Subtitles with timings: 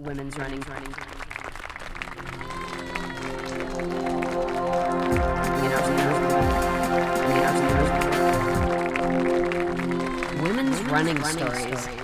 [0.00, 1.20] Women's running, running, running.
[10.42, 11.99] Women's running, stories.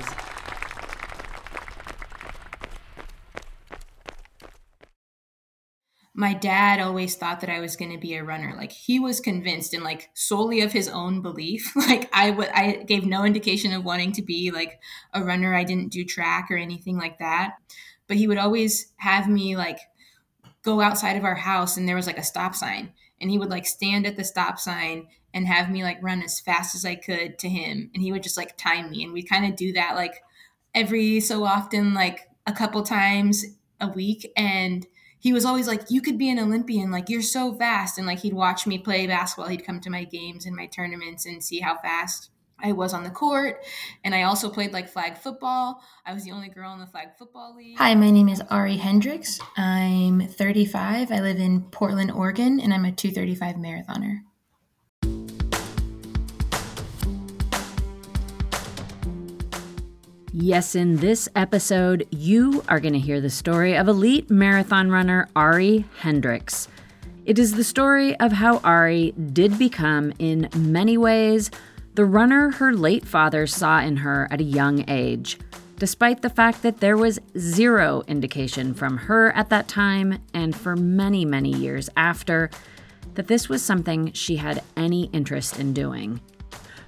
[6.19, 8.55] My dad always thought that I was going to be a runner.
[8.57, 11.73] Like he was convinced and like solely of his own belief.
[11.87, 14.80] Like I would, I gave no indication of wanting to be like
[15.12, 15.55] a runner.
[15.55, 17.57] I didn't do track or anything like that.
[18.09, 19.79] But he would always have me like
[20.63, 23.51] go outside of our house and there was like a stop sign and he would
[23.51, 26.96] like stand at the stop sign and have me like run as fast as I
[26.96, 29.74] could to him and he would just like time me and we kind of do
[29.74, 30.15] that like
[30.74, 33.45] every so often like a couple times
[33.80, 34.87] a week and
[35.27, 36.93] he was always like, You could be an Olympian.
[36.93, 37.99] Like, you're so fast.
[37.99, 39.49] And like, he'd watch me play basketball.
[39.49, 43.02] He'd come to my games and my tournaments and see how fast I was on
[43.02, 43.65] the court.
[44.05, 45.83] And I also played like flag football.
[46.07, 47.77] I was the only girl in the flag football league.
[47.77, 49.41] Hi, my name is Ari Hendrix.
[49.57, 51.10] I'm 35.
[51.10, 54.21] I live in Portland, Oregon, and I'm a 235 marathoner.
[60.38, 65.31] Yes, in this episode, you are going to hear the story of elite marathon runner
[65.34, 66.69] Ari Hendrix.
[67.25, 71.50] It is the story of how Ari did become, in many ways,
[71.94, 75.38] the runner her late father saw in her at a young age,
[75.78, 80.76] despite the fact that there was zero indication from her at that time and for
[80.76, 82.50] many, many years after
[83.15, 86.21] that this was something she had any interest in doing.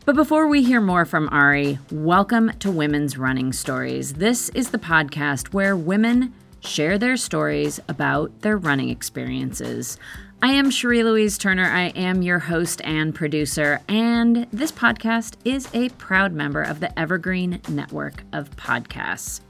[0.09, 4.15] But before we hear more from Ari, welcome to Women's Running Stories.
[4.15, 9.99] This is the podcast where women share their stories about their running experiences.
[10.41, 11.67] I am Cherie Louise Turner.
[11.67, 16.99] I am your host and producer, and this podcast is a proud member of the
[16.99, 19.43] Evergreen Network of Podcasts.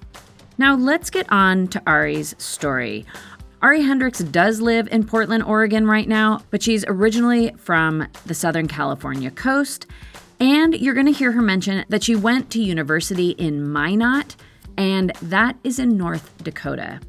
[0.58, 3.06] Now, let's get on to Ari's story.
[3.62, 8.66] Ari Hendrix does live in Portland, Oregon right now, but she's originally from the Southern
[8.66, 9.86] California coast
[10.40, 14.36] and you're going to hear her mention that she went to university in Minot,
[14.76, 17.00] and that is in North Dakota.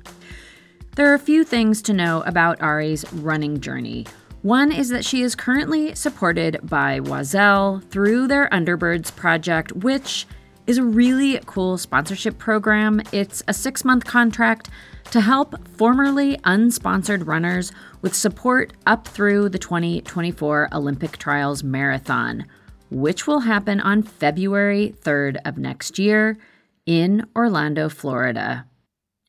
[0.96, 4.06] There are a few things to know about Ari's running journey.
[4.42, 10.26] One is that she is currently supported by Oiselle through their Underbirds project, which
[10.66, 13.02] is a really cool sponsorship program.
[13.12, 14.70] It's a six month contract
[15.12, 22.46] to help formerly unsponsored runners with support up through the 2024 Olympic Trials Marathon
[22.90, 26.38] which will happen on February 3rd of next year
[26.86, 28.66] in Orlando, Florida.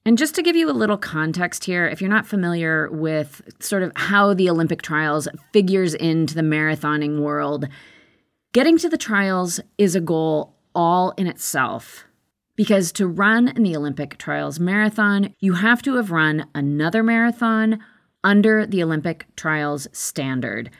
[0.06, 3.82] And just to give you a little context here, if you're not familiar with sort
[3.82, 7.68] of how the Olympic trials figures into the marathoning world,
[8.52, 12.04] getting to the trials is a goal all in itself.
[12.56, 17.78] Because to run in the Olympic trials marathon, you have to have run another marathon
[18.24, 20.70] under the Olympic trials standard.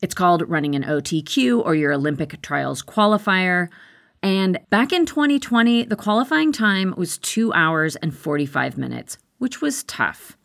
[0.00, 3.68] It's called running an OTQ or your Olympic Trials qualifier.
[4.22, 9.84] And back in 2020, the qualifying time was two hours and 45 minutes, which was
[9.84, 10.36] tough.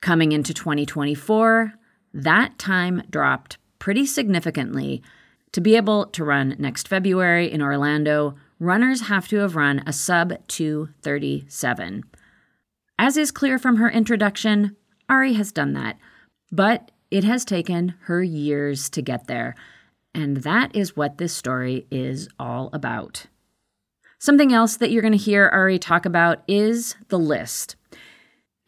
[0.00, 1.74] Coming into 2024,
[2.14, 5.02] that time dropped pretty significantly.
[5.52, 9.92] To be able to run next February in Orlando, runners have to have run a
[9.92, 12.04] sub 237.
[12.98, 14.76] As is clear from her introduction,
[15.08, 15.98] Ari has done that.
[16.50, 19.54] But it has taken her years to get there,
[20.14, 23.24] and that is what this story is all about.
[24.18, 27.74] Something else that you're going to hear Ari talk about is the list.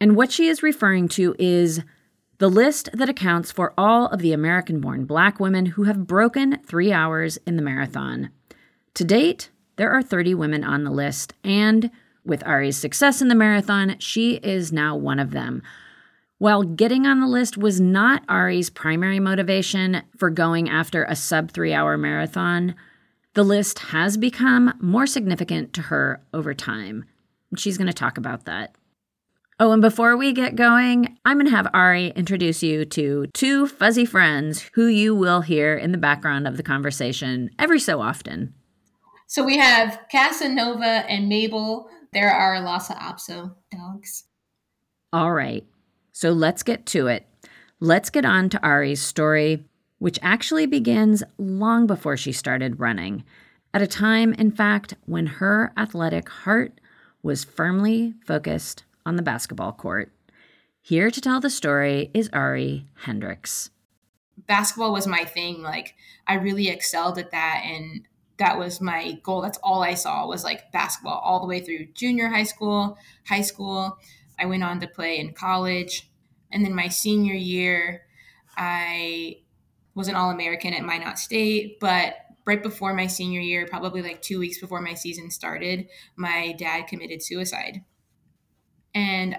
[0.01, 1.83] And what she is referring to is
[2.39, 6.57] the list that accounts for all of the American born black women who have broken
[6.65, 8.31] three hours in the marathon.
[8.95, 11.91] To date, there are 30 women on the list, and
[12.25, 15.61] with Ari's success in the marathon, she is now one of them.
[16.39, 21.51] While getting on the list was not Ari's primary motivation for going after a sub
[21.51, 22.75] three hour marathon,
[23.33, 27.03] the list has become more significant to her over time.
[27.57, 28.73] She's going to talk about that.
[29.59, 33.67] Oh, and before we get going, I'm going to have Ari introduce you to two
[33.67, 38.53] fuzzy friends who you will hear in the background of the conversation every so often.
[39.27, 44.23] So we have Casanova and Mabel There are Lhasa Apso dogs.
[45.11, 45.65] All right.
[46.19, 47.25] So let's get to it.
[47.79, 49.63] Let's get on to Ari's story,
[49.99, 53.23] which actually begins long before she started running,
[53.73, 56.81] at a time, in fact, when her athletic heart
[57.23, 60.11] was firmly focused on the basketball court.
[60.81, 63.69] Here to tell the story is Ari Hendrix.
[64.45, 65.61] Basketball was my thing.
[65.61, 65.95] Like,
[66.27, 67.63] I really excelled at that.
[67.63, 68.05] And
[68.39, 69.39] that was my goal.
[69.39, 73.39] That's all I saw was like basketball all the way through junior high school, high
[73.39, 73.97] school.
[74.37, 76.08] I went on to play in college.
[76.51, 78.01] And then my senior year,
[78.57, 79.37] I
[79.95, 81.79] was an All American at Minot State.
[81.79, 82.15] But
[82.45, 86.87] right before my senior year, probably like two weeks before my season started, my dad
[86.87, 87.83] committed suicide.
[88.95, 89.37] And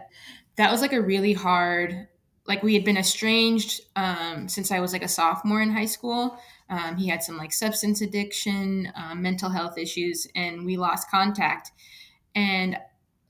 [0.56, 2.08] that was like a really hard
[2.46, 6.36] like we had been estranged um, since I was like a sophomore in high school.
[6.68, 11.70] Um, he had some like substance addiction, um, mental health issues, and we lost contact.
[12.34, 12.76] And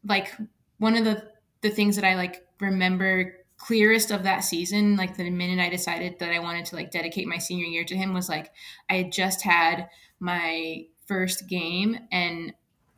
[0.05, 0.32] like
[0.79, 1.31] one of the
[1.61, 6.18] the things that I like remember clearest of that season, like the minute I decided
[6.18, 8.50] that I wanted to like dedicate my senior year to him, was like
[8.88, 12.54] I had just had my first game and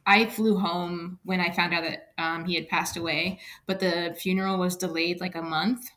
[0.07, 4.17] I flew home when I found out that um, he had passed away, but the
[4.19, 5.91] funeral was delayed like a month.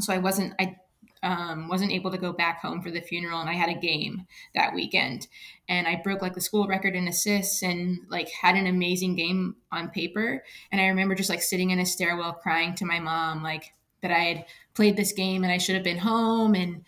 [0.00, 0.76] So I wasn't I
[1.22, 4.26] um, wasn't able to go back home for the funeral and I had a game
[4.54, 5.28] that weekend.
[5.68, 9.56] And I broke like the school record in assists and like had an amazing game
[9.70, 10.42] on paper.
[10.72, 13.72] And I remember just like sitting in a stairwell crying to my mom like
[14.02, 14.44] that I had
[14.74, 16.84] played this game and I should have been home and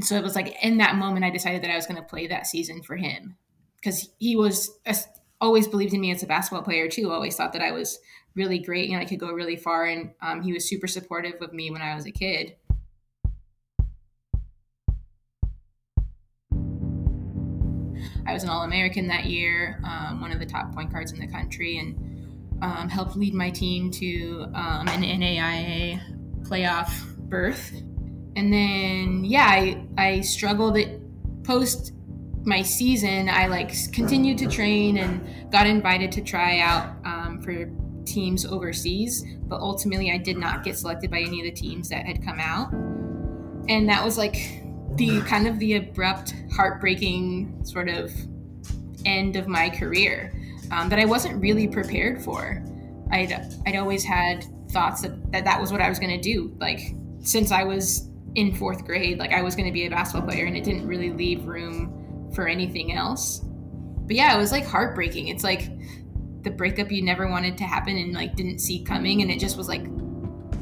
[0.00, 2.26] so it was like in that moment I decided that I was going to play
[2.28, 3.36] that season for him
[3.80, 4.70] because he was
[5.40, 7.98] always believed in me as a basketball player too always thought that I was
[8.38, 9.86] really great and I could go really far.
[9.86, 12.56] And um, he was super supportive of me when I was a kid.
[18.26, 21.18] I was an All American that year, um, one of the top point guards in
[21.18, 25.98] the country, and um, helped lead my team to um, an NAIA
[26.42, 27.72] playoff berth.
[28.36, 30.88] And then, yeah, I, I struggled at
[31.44, 31.92] post
[32.44, 33.28] my season.
[33.28, 37.70] I like continued to train and got invited to try out um, for
[38.04, 42.06] teams overseas, but ultimately I did not get selected by any of the teams that
[42.06, 42.72] had come out.
[43.68, 44.62] And that was like
[44.96, 48.12] the kind of the abrupt, heartbreaking sort of
[49.04, 50.32] end of my career
[50.70, 52.64] um, that I wasn't really prepared for.
[53.10, 53.32] I'd,
[53.66, 56.54] I'd always had thoughts that, that that was what I was going to do.
[56.58, 60.28] Like, since I was in fourth grade, like I was going to be a basketball
[60.28, 63.40] player, and it didn't really leave room for anything else.
[63.40, 65.28] But yeah, it was like heartbreaking.
[65.28, 65.70] It's like
[66.42, 69.56] the breakup you never wanted to happen and like didn't see coming and it just
[69.56, 69.84] was like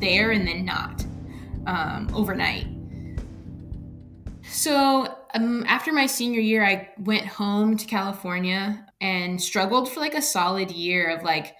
[0.00, 1.04] there and then not
[1.66, 2.66] um, overnight
[4.42, 10.14] so um, after my senior year i went home to california and struggled for like
[10.14, 11.54] a solid year of like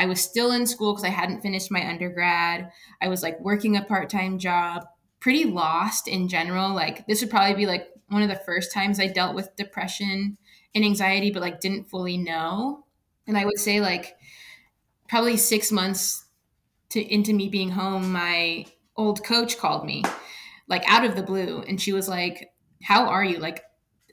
[0.00, 2.70] i was still in school because i hadn't finished my undergrad
[3.00, 4.84] i was like working a part-time job
[5.20, 8.98] pretty lost in general like this would probably be like one of the first times
[8.98, 10.36] i dealt with depression
[10.74, 12.84] and anxiety but like didn't fully know
[13.30, 14.16] and I would say like
[15.08, 16.26] probably six months
[16.90, 20.04] to into me being home, my old coach called me
[20.68, 22.50] like out of the blue, and she was like,
[22.82, 23.38] "How are you?
[23.38, 23.64] Like,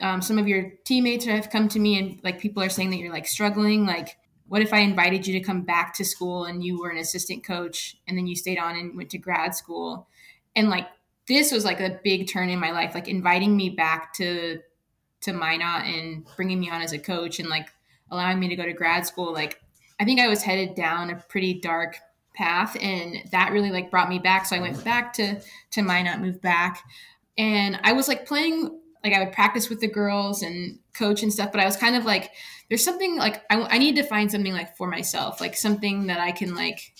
[0.01, 2.97] um, some of your teammates have come to me, and like people are saying that
[2.97, 3.85] you're like struggling.
[3.85, 4.17] Like,
[4.47, 7.43] what if I invited you to come back to school and you were an assistant
[7.43, 10.07] coach, and then you stayed on and went to grad school,
[10.55, 10.87] and like."
[11.29, 14.61] This was like a big turn in my life, like inviting me back to
[15.21, 17.67] to Minot and bringing me on as a coach and like
[18.11, 19.61] allowing me to go to grad school, like
[19.99, 21.97] I think I was headed down a pretty dark
[22.33, 24.45] path and that really like brought me back.
[24.45, 26.83] So I went back to to Minot, moved back.
[27.37, 31.31] And I was like playing like I would practice with the girls and coach and
[31.31, 32.31] stuff, but I was kind of like,
[32.69, 36.19] there's something like I, I need to find something like for myself, like something that
[36.19, 36.93] I can like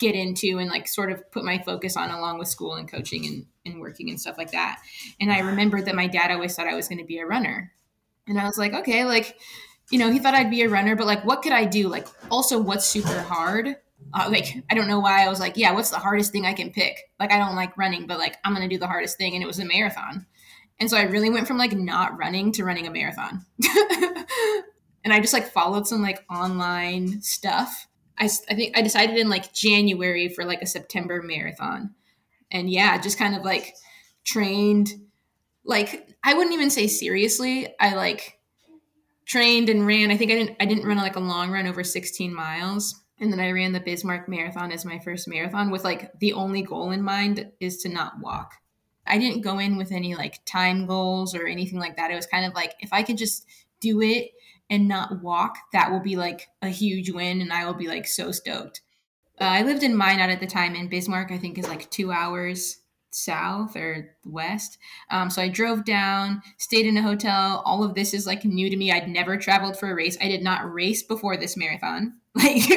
[0.00, 3.26] get into and like sort of put my focus on along with school and coaching
[3.26, 4.80] and, and working and stuff like that.
[5.20, 7.72] And I remembered that my dad always thought I was going to be a runner.
[8.26, 9.36] And I was like, okay, like
[9.90, 11.88] you know, he thought I'd be a runner, but like, what could I do?
[11.88, 13.76] Like, also, what's super hard?
[14.12, 16.52] Uh, like, I don't know why I was like, yeah, what's the hardest thing I
[16.52, 17.10] can pick?
[17.18, 19.34] Like, I don't like running, but like, I'm going to do the hardest thing.
[19.34, 20.26] And it was a marathon.
[20.80, 23.44] And so I really went from like not running to running a marathon.
[25.04, 27.86] and I just like followed some like online stuff.
[28.18, 31.94] I, I think I decided in like January for like a September marathon.
[32.50, 33.74] And yeah, just kind of like
[34.24, 34.90] trained.
[35.64, 37.68] Like, I wouldn't even say seriously.
[37.78, 38.38] I like,
[39.28, 40.10] trained and ran.
[40.10, 43.00] I think I didn't I didn't run like a long run over 16 miles.
[43.20, 46.62] And then I ran the Bismarck Marathon as my first marathon with like the only
[46.62, 48.54] goal in mind is to not walk.
[49.08, 52.10] I didn't go in with any like time goals or anything like that.
[52.10, 53.46] It was kind of like if I could just
[53.80, 54.30] do it
[54.70, 58.06] and not walk, that will be like a huge win and I will be like
[58.06, 58.82] so stoked.
[59.40, 62.10] Uh, I lived in Minot at the time in Bismarck, I think is like two
[62.10, 62.78] hours
[63.18, 64.78] south or west.
[65.10, 67.62] Um, so I drove down, stayed in a hotel.
[67.64, 68.92] All of this is like new to me.
[68.92, 70.16] I'd never traveled for a race.
[70.20, 72.14] I did not race before this marathon.
[72.38, 72.68] Like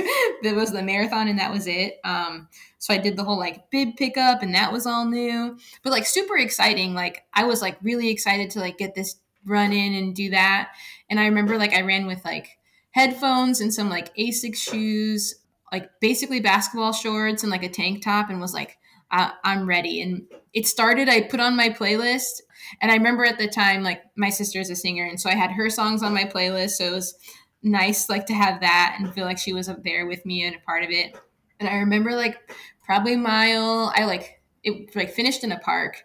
[0.42, 2.00] that was the marathon and that was it.
[2.04, 2.48] Um,
[2.80, 6.08] so I did the whole like bib pickup and that was all new, but like
[6.08, 6.96] super exciting.
[6.96, 10.72] Like I was like really excited to like get this run in and do that.
[11.12, 12.58] And I remember like I ran with like
[12.92, 15.36] headphones and some like Asics shoes,
[15.72, 18.78] like basically basketball shorts and like a tank top and was like
[19.12, 20.02] I, am ready.
[20.02, 22.42] And it started, I put on my playlist.
[22.82, 25.06] And I remember at the time, like my sister is a singer.
[25.06, 26.72] And so I had her songs on my playlist.
[26.72, 27.16] So it was
[27.62, 30.56] nice, like to have that and feel like she was up there with me and
[30.56, 31.16] a part of it.
[31.60, 32.38] And I remember like
[32.84, 36.04] probably mile, I like, it like finished in a park.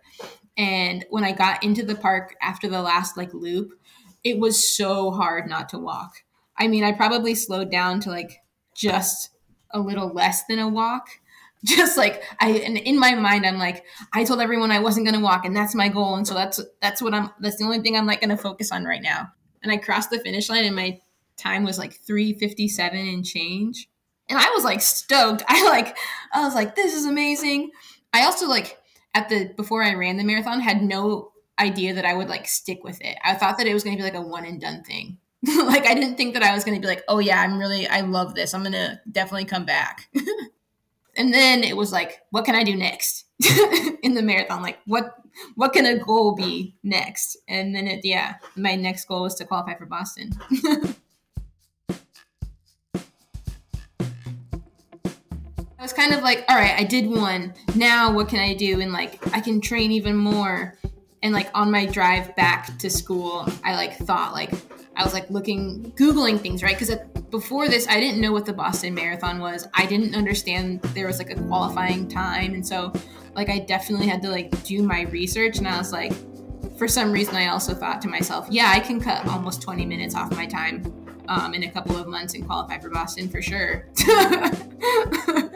[0.57, 3.73] And when I got into the park after the last like loop,
[4.25, 6.13] it was so hard not to walk.
[6.59, 8.41] I mean, I probably slowed down to like
[8.75, 9.31] just
[9.71, 11.09] a little less than a walk
[11.65, 15.19] just like I and in my mind I'm like I told everyone I wasn't going
[15.19, 17.81] to walk and that's my goal and so that's that's what I'm that's the only
[17.81, 19.33] thing I'm like going to focus on right now.
[19.63, 21.01] And I crossed the finish line and my
[21.37, 23.89] time was like 357 and change.
[24.29, 25.43] And I was like stoked.
[25.49, 25.97] I like
[26.33, 27.71] I was like this is amazing.
[28.13, 28.79] I also like
[29.15, 32.85] at the before I ran the marathon had no idea that I would like stick
[32.85, 33.17] with it.
[33.25, 35.19] I thought that it was going to be like a one and done thing.
[35.65, 37.87] like I didn't think that I was going to be like, "Oh yeah, I'm really
[37.87, 38.53] I love this.
[38.53, 40.09] I'm going to definitely come back."
[41.17, 43.25] And then it was like what can i do next
[44.03, 45.17] in the marathon like what
[45.55, 49.45] what can a goal be next and then it yeah my next goal was to
[49.45, 50.31] qualify for boston
[55.79, 57.55] I was kind of like, all right, I did one.
[57.77, 58.81] Now what can I do?
[58.81, 60.77] And like, I can train even more.
[61.23, 64.51] And like on my drive back to school, I like thought like,
[64.97, 66.79] I was like looking, Googling things, right?
[66.79, 66.97] Because
[67.31, 69.69] before this, I didn't know what the Boston Marathon was.
[69.75, 72.55] I didn't understand there was like a qualifying time.
[72.55, 72.93] And so,
[73.35, 75.59] like, I definitely had to like do my research.
[75.59, 76.13] And I was like,
[76.79, 80.15] for some reason, I also thought to myself, yeah, I can cut almost 20 minutes
[80.15, 80.83] off my time
[81.29, 83.89] um, in a couple of months and qualify for Boston for sure.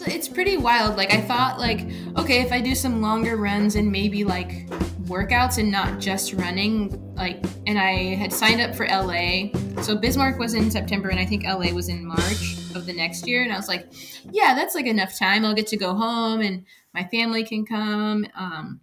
[0.00, 0.96] so it's pretty wild.
[0.96, 1.80] Like, I thought, like,
[2.16, 4.66] okay, if I do some longer runs and maybe like
[5.02, 10.38] workouts and not just running like and i had signed up for la so bismarck
[10.38, 13.42] was in september and i think la was in march of the next year.
[13.42, 13.92] And i was like
[14.30, 15.44] yeah that's like enough time.
[15.44, 16.64] I'll get to go home and
[16.94, 18.24] my family can come.
[18.36, 18.80] Um,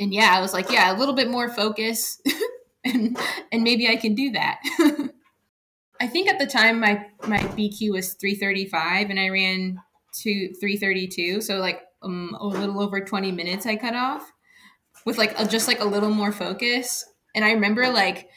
[0.00, 2.20] and yeah i was like yeah a little bit more focus
[2.84, 3.16] and
[3.52, 4.58] and maybe i can do that.
[6.02, 9.80] I think at the time my my bq was 335 and i ran
[10.12, 14.32] to 332 so like um, a little over 20 minutes i cut off
[15.04, 17.04] with like a, just like a little more focus.
[17.34, 18.28] And I remember like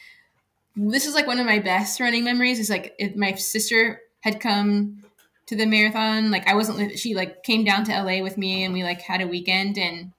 [0.76, 2.58] this is like one of my best running memories.
[2.58, 5.02] Is like it, my sister had come
[5.46, 6.30] to the marathon.
[6.30, 6.98] Like I wasn't.
[6.98, 10.12] She like came down to LA with me, and we like had a weekend, and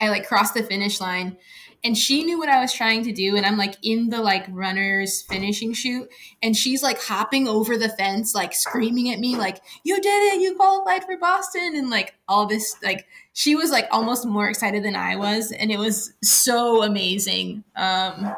[0.00, 1.36] I like crossed the finish line,
[1.84, 4.46] and she knew what I was trying to do and I'm like in the like
[4.50, 6.08] runner's finishing chute
[6.42, 10.40] and she's like hopping over the fence like screaming at me like you did it
[10.40, 14.82] you qualified for Boston and like all this like she was like almost more excited
[14.82, 18.34] than I was and it was so amazing um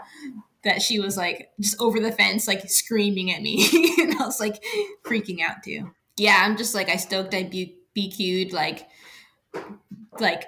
[0.62, 3.66] that she was like just over the fence like screaming at me
[3.99, 4.62] and I was like
[5.04, 5.90] freaking out too.
[6.16, 8.87] Yeah, I'm just like I stoked I BQ'd like
[10.18, 10.44] like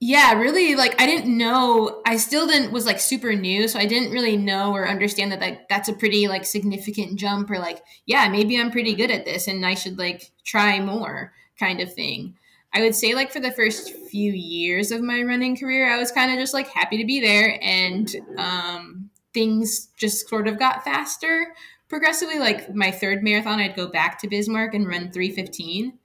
[0.00, 3.86] yeah really like i didn't know i still didn't was like super new so i
[3.86, 7.82] didn't really know or understand that, that that's a pretty like significant jump or like
[8.04, 11.92] yeah maybe i'm pretty good at this and i should like try more kind of
[11.92, 12.34] thing.
[12.74, 16.12] I would say like for the first few years of my running career i was
[16.12, 20.84] kind of just like happy to be there and um, things just sort of got
[20.84, 21.54] faster
[21.88, 25.98] progressively like my third marathon i'd go back to bismarck and run 315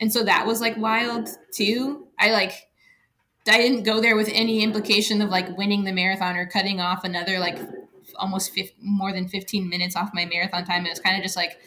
[0.00, 2.08] and so that was like wild too.
[2.18, 2.69] I like
[3.50, 7.02] I didn't go there with any implication of like winning the marathon or cutting off
[7.02, 7.58] another like
[8.16, 10.86] almost 50, more than 15 minutes off my marathon time.
[10.86, 11.58] It was kind of just like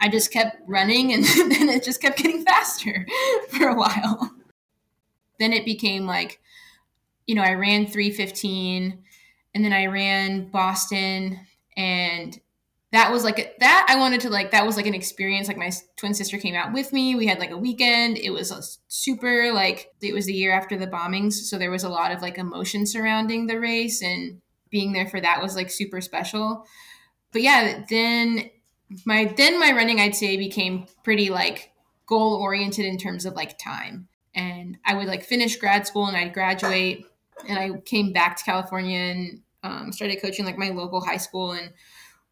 [0.00, 3.06] I just kept running and then it just kept getting faster
[3.50, 4.32] for a while.
[5.38, 6.40] Then it became like,
[7.26, 8.98] you know, I ran 315
[9.54, 11.38] and then I ran Boston
[11.76, 12.38] and
[12.92, 15.72] that was like that I wanted to like that was like an experience like my
[15.96, 17.14] twin sister came out with me.
[17.14, 18.18] We had like a weekend.
[18.18, 21.88] It was super like it was the year after the bombings so there was a
[21.88, 26.00] lot of like emotion surrounding the race and being there for that was like super
[26.00, 26.66] special.
[27.32, 28.50] But yeah then
[29.06, 31.72] my then my running I'd say became pretty like
[32.06, 34.08] goal oriented in terms of like time.
[34.34, 37.06] And I would like finish grad school and I'd graduate
[37.48, 41.52] and I came back to California and um, started coaching like my local high school
[41.52, 41.72] and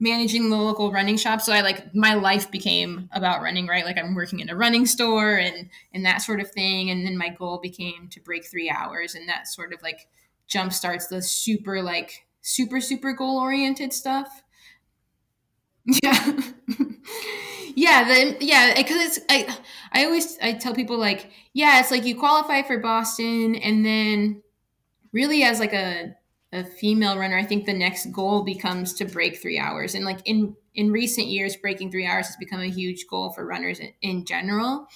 [0.01, 1.41] managing the local running shop.
[1.43, 3.85] So i like my life became about running right?
[3.85, 6.91] Like i'm working in a running store and and that sort of thing.
[6.91, 9.15] And then my goal became to break three hours.
[9.15, 10.09] And that sort of like
[10.49, 14.43] jump starts the super like super super goal oriented stuff.
[16.03, 16.41] Yeah.
[17.77, 19.57] Yeah then yeah because it's i
[19.93, 24.43] i always i tell people like yeah it's like you qualify for boston and then
[25.13, 26.15] really as like a
[26.53, 29.95] a female runner, I think the next goal becomes to break three hours.
[29.95, 33.47] And like in in recent years, breaking three hours has become a huge goal for
[33.47, 34.87] runners in, in general.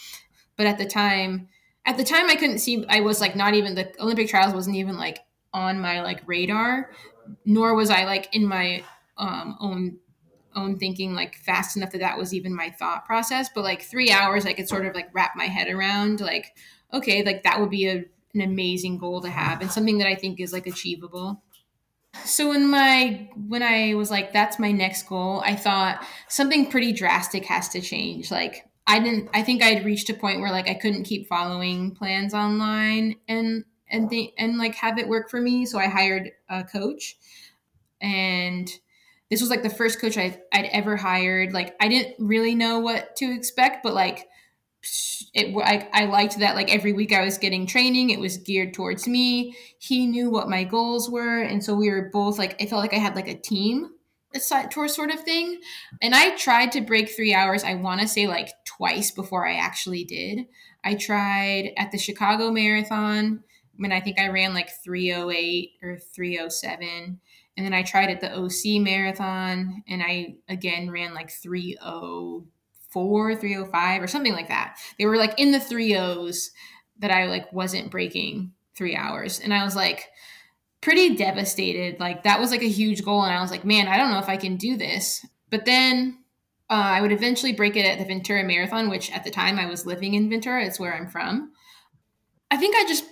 [0.56, 1.48] But at the time,
[1.84, 2.84] at the time, I couldn't see.
[2.88, 5.20] I was like not even the Olympic trials wasn't even like
[5.52, 6.90] on my like radar,
[7.44, 8.82] nor was I like in my
[9.16, 9.98] um, own
[10.56, 13.48] own thinking like fast enough that that was even my thought process.
[13.54, 16.56] But like three hours, I could sort of like wrap my head around like
[16.92, 20.14] okay, like that would be a an amazing goal to have and something that I
[20.14, 21.42] think is like achievable.
[22.24, 26.92] So when my when I was like that's my next goal, I thought something pretty
[26.92, 28.30] drastic has to change.
[28.30, 31.94] Like I didn't I think I'd reached a point where like I couldn't keep following
[31.94, 36.30] plans online and and th- and like have it work for me, so I hired
[36.48, 37.16] a coach.
[38.00, 38.70] And
[39.30, 41.52] this was like the first coach I I'd ever hired.
[41.52, 44.28] Like I didn't really know what to expect, but like
[45.34, 48.74] it I, I liked that like every week i was getting training it was geared
[48.74, 49.56] towards me.
[49.78, 52.94] He knew what my goals were and so we were both like i felt like
[52.94, 53.90] i had like a team
[54.70, 55.60] tour sort of thing.
[56.02, 59.54] And i tried to break three hours i want to say like twice before i
[59.54, 60.46] actually did.
[60.84, 63.42] I tried at the chicago marathon
[63.76, 67.20] when i think i ran like 308 or 307
[67.56, 71.78] and then i tried at the oc marathon and i again ran like 30
[72.94, 74.78] 304, 305 or something like that.
[74.98, 76.50] They were like in the three O's
[77.00, 79.40] that I like wasn't breaking three hours.
[79.40, 80.08] And I was like
[80.80, 81.98] pretty devastated.
[82.00, 83.22] Like that was like a huge goal.
[83.22, 85.24] And I was like, man, I don't know if I can do this.
[85.50, 86.18] But then
[86.70, 89.66] uh, I would eventually break it at the Ventura Marathon, which at the time I
[89.66, 90.64] was living in Ventura.
[90.64, 91.52] It's where I'm from.
[92.50, 93.04] I think I just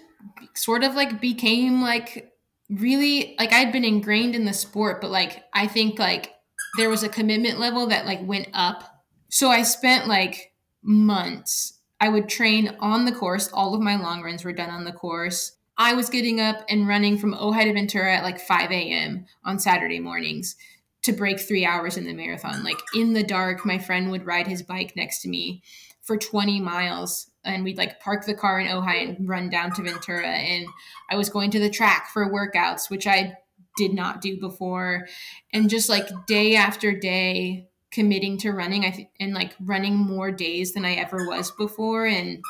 [0.55, 2.33] sort of like became like
[2.71, 6.33] really like I'd been ingrained in the sport, but like I think like
[6.79, 8.92] there was a commitment level that like went up
[9.33, 11.81] so I spent like months.
[11.99, 13.51] I would train on the course.
[13.51, 15.53] All of my long runs were done on the course.
[15.79, 19.25] I was getting up and running from Ojai to Ventura at like 5 a.m.
[19.43, 20.55] on Saturday mornings
[21.05, 22.63] to break three hours in the marathon.
[22.63, 25.63] Like in the dark, my friend would ride his bike next to me
[26.03, 29.83] for 20 miles and we'd like park the car in Ojai and run down to
[29.83, 30.29] Ventura.
[30.29, 30.67] And
[31.11, 33.39] I was going to the track for workouts, which I
[33.79, 35.09] did not do before.
[35.55, 40.31] And just like day after day, committing to running I th- and like running more
[40.31, 42.43] days than I ever was before and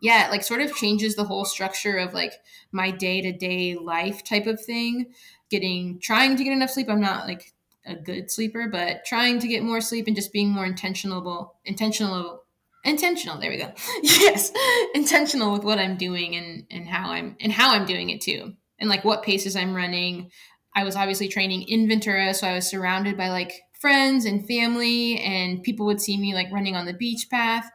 [0.00, 2.32] yeah, it like sort of changes the whole structure of like
[2.72, 5.12] my day-to-day life type of thing.
[5.50, 6.88] Getting trying to get enough sleep.
[6.88, 7.52] I'm not like
[7.86, 12.44] a good sleeper, but trying to get more sleep and just being more intentional intentional
[12.84, 14.52] intentional there we go yes
[14.94, 18.52] intentional with what i'm doing and and how i'm and how i'm doing it too
[18.78, 20.30] and like what paces i'm running
[20.76, 25.20] i was obviously training in ventura so i was surrounded by like friends and family
[25.20, 27.70] and people would see me like running on the beach path.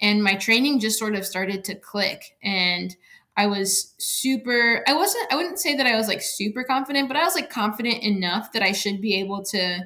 [0.00, 2.94] And my training just sort of started to click and
[3.36, 7.16] I was super I wasn't I wouldn't say that I was like super confident but
[7.16, 9.80] I was like confident enough that I should be able to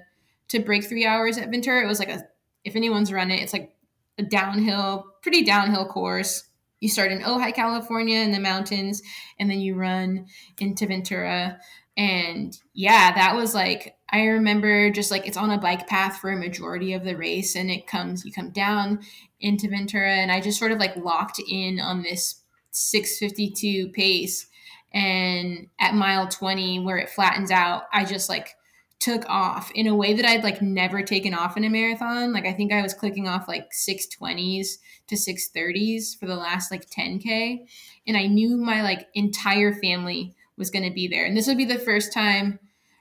[0.48, 1.82] to break 3 hours at Ventura.
[1.82, 2.24] It was like a
[2.64, 3.74] if anyone's run it it's like
[4.18, 6.44] a downhill pretty downhill course.
[6.80, 9.02] You start in Ojai California in the mountains
[9.38, 10.26] and then you run
[10.58, 11.58] into Ventura
[12.00, 16.30] and yeah that was like I remember just like it's on a bike path for
[16.30, 19.00] a majority of the race, and it comes, you come down
[19.40, 24.46] into Ventura, and I just sort of like locked in on this 652 pace.
[24.92, 28.56] And at mile 20, where it flattens out, I just like
[28.98, 32.32] took off in a way that I'd like never taken off in a marathon.
[32.32, 36.90] Like I think I was clicking off like 620s to 630s for the last like
[36.90, 37.66] 10k
[38.06, 41.24] and I knew my like entire family was going to be there.
[41.24, 42.60] And this would be the first time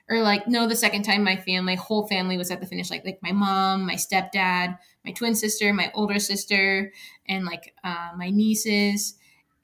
[0.09, 3.05] or like no the second time my family whole family was at the finish like
[3.05, 6.91] like my mom my stepdad my twin sister my older sister
[7.27, 9.15] and like uh, my nieces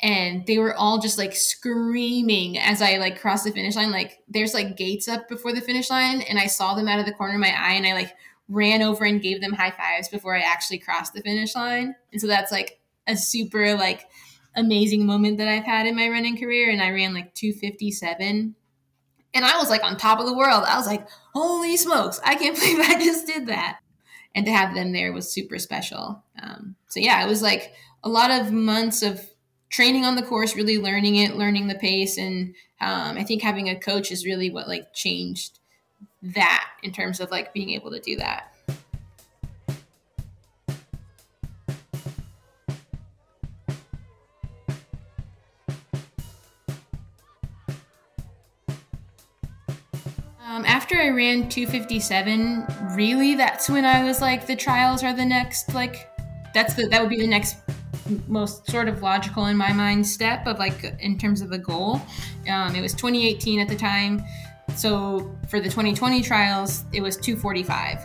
[0.01, 4.19] and they were all just like screaming as i like crossed the finish line like
[4.27, 7.13] there's like gates up before the finish line and i saw them out of the
[7.13, 8.13] corner of my eye and i like
[8.47, 12.21] ran over and gave them high fives before i actually crossed the finish line and
[12.21, 14.07] so that's like a super like
[14.55, 18.55] amazing moment that i've had in my running career and i ran like 257
[19.35, 20.63] and I was like on top of the world.
[20.65, 23.79] I was like, holy smokes, I can't believe I just did that.
[24.33, 26.23] And to have them there was super special.
[26.41, 29.29] Um, so yeah, it was like a lot of months of
[29.69, 33.69] training on the course, really learning it, learning the pace, and um, I think having
[33.69, 35.59] a coach is really what like changed
[36.21, 38.53] that in terms of like being able to do that.
[50.55, 52.65] Um, after I ran 257,
[52.95, 56.09] really, that's when I was like, the trials are the next, like,
[56.53, 57.57] that's the, that would be the next
[58.29, 62.01] most sort of logical in my mind step of like, in terms of the goal.
[62.49, 64.23] Um, it was 2018 at the time.
[64.77, 67.99] So for the 2020 trials, it was 245.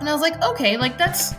[0.00, 1.34] And I was like, okay, like, that's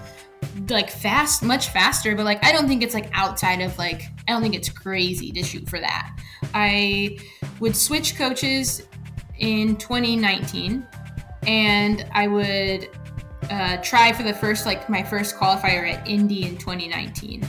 [0.69, 4.33] like fast, much faster, but like, I don't think it's like outside of like, I
[4.33, 6.15] don't think it's crazy to shoot for that.
[6.53, 7.17] I
[7.59, 8.83] would switch coaches
[9.39, 10.85] in 2019,
[11.47, 12.89] and I would
[13.49, 17.47] uh, try for the first like my first qualifier at Indy in 2019.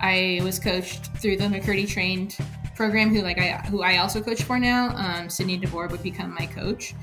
[0.00, 2.36] I was coached through the McKirdy trained
[2.74, 4.94] program, who like I who I also coach for now.
[4.96, 6.94] Um, Sydney DeVore would become my coach.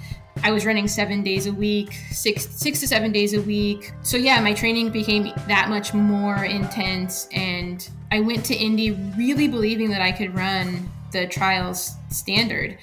[0.44, 3.92] I was running seven days a week, six six to seven days a week.
[4.02, 9.48] So yeah, my training became that much more intense, and I went to Indy really
[9.48, 12.78] believing that I could run the trials standard.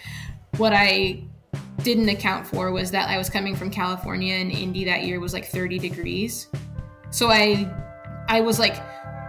[0.56, 1.22] What I
[1.82, 5.32] didn't account for was that I was coming from California and Indy that year was
[5.32, 6.48] like 30 degrees.
[7.10, 7.70] So I
[8.28, 8.76] I was like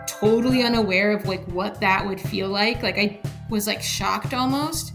[0.07, 2.83] totally unaware of like what that would feel like.
[2.83, 4.93] Like I was like shocked almost.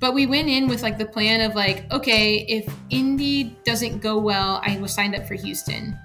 [0.00, 4.18] But we went in with like the plan of like, okay, if Indy doesn't go
[4.18, 5.98] well, I was signed up for Houston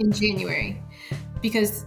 [0.00, 0.82] in January
[1.40, 1.84] because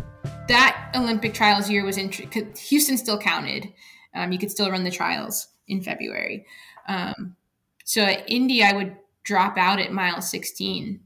[0.47, 3.67] that Olympic trials year was in Houston still counted.
[4.15, 6.45] Um, you could still run the trials in February.
[6.87, 7.35] Um,
[7.91, 11.01] so at Indy, I would drop out at mile 16.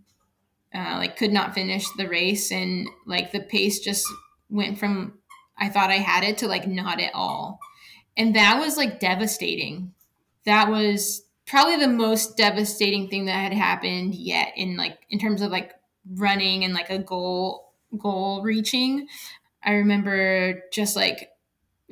[0.72, 4.06] Uh, like could not finish the race and like the pace just
[4.52, 5.18] went from
[5.58, 7.60] I thought I had it to like not at all.
[8.16, 9.96] And that was like devastating.
[10.46, 15.42] That was probably the most devastating thing that had happened yet in like in terms
[15.42, 15.72] of like
[16.14, 19.08] running and like a goal goal reaching.
[19.64, 21.32] I remember just like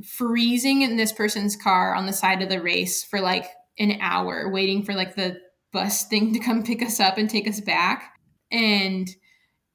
[0.05, 3.47] freezing in this person's car on the side of the race for like
[3.79, 5.39] an hour waiting for like the
[5.71, 8.13] bus thing to come pick us up and take us back.
[8.51, 9.09] And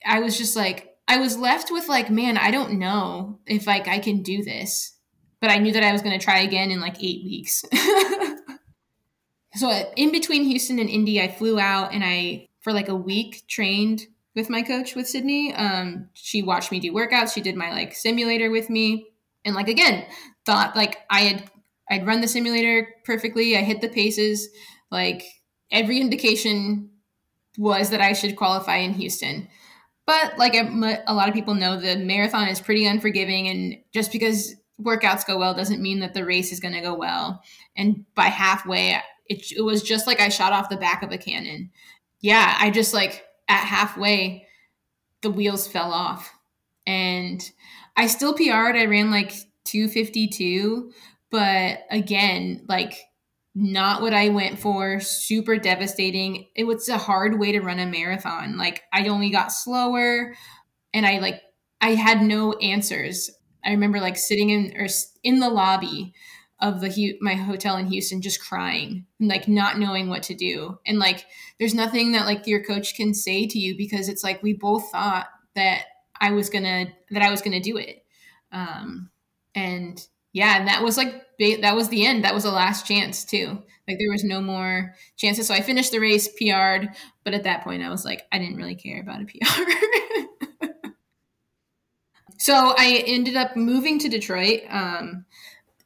[0.06, 3.88] I was just like, I was left with like, man, I don't know if like
[3.88, 4.94] I can do this.
[5.40, 7.64] But I knew that I was going to try again in like eight weeks.
[9.54, 13.44] so in between Houston and Indy, I flew out and I, for like a week,
[13.46, 14.02] trained
[14.34, 15.54] with my coach with Sydney.
[15.54, 17.34] Um, she watched me do workouts.
[17.34, 19.06] She did my like simulator with me.
[19.44, 20.06] And like, again,
[20.44, 21.50] thought like I had
[21.90, 23.57] I'd run the simulator perfectly.
[23.57, 24.48] I hit the paces.
[24.90, 25.24] Like
[25.70, 26.90] every indication
[27.57, 29.48] was that I should qualify in Houston.
[30.07, 33.48] But like a, lot of people know, the marathon is pretty unforgiving.
[33.48, 36.94] And just because workouts go well doesn't mean that the race is going to go
[36.94, 37.42] well.
[37.77, 41.18] And by halfway, it, it was just like I shot off the back of a
[41.18, 41.70] cannon.
[42.20, 44.46] Yeah, I just like at halfway,
[45.22, 46.33] the wheels fell off.
[46.87, 47.42] And
[47.96, 48.77] I still PR'd.
[48.77, 49.33] I ran like
[49.64, 50.90] 252,
[51.30, 52.94] but again, like
[53.54, 56.46] not what I went for, super devastating.
[56.54, 58.56] It was a hard way to run a marathon.
[58.56, 60.34] Like I only got slower
[60.94, 61.42] and I like
[61.80, 63.30] I had no answers.
[63.64, 64.86] I remember like sitting in or
[65.22, 66.14] in the lobby
[66.60, 70.78] of the my hotel in Houston just crying and like not knowing what to do.
[70.86, 71.24] And like
[71.58, 74.90] there's nothing that like your coach can say to you because it's like we both
[74.90, 75.84] thought that
[76.20, 78.04] I was going to that I was going to do it.
[78.52, 79.10] Um
[79.54, 80.00] and
[80.32, 82.24] yeah, and that was like that was the end.
[82.24, 83.62] That was the last chance too.
[83.86, 85.46] Like there was no more chances.
[85.46, 86.90] So I finished the race, PR'd,
[87.24, 90.66] but at that point I was like, I didn't really care about a PR.
[92.38, 95.24] so I ended up moving to Detroit um,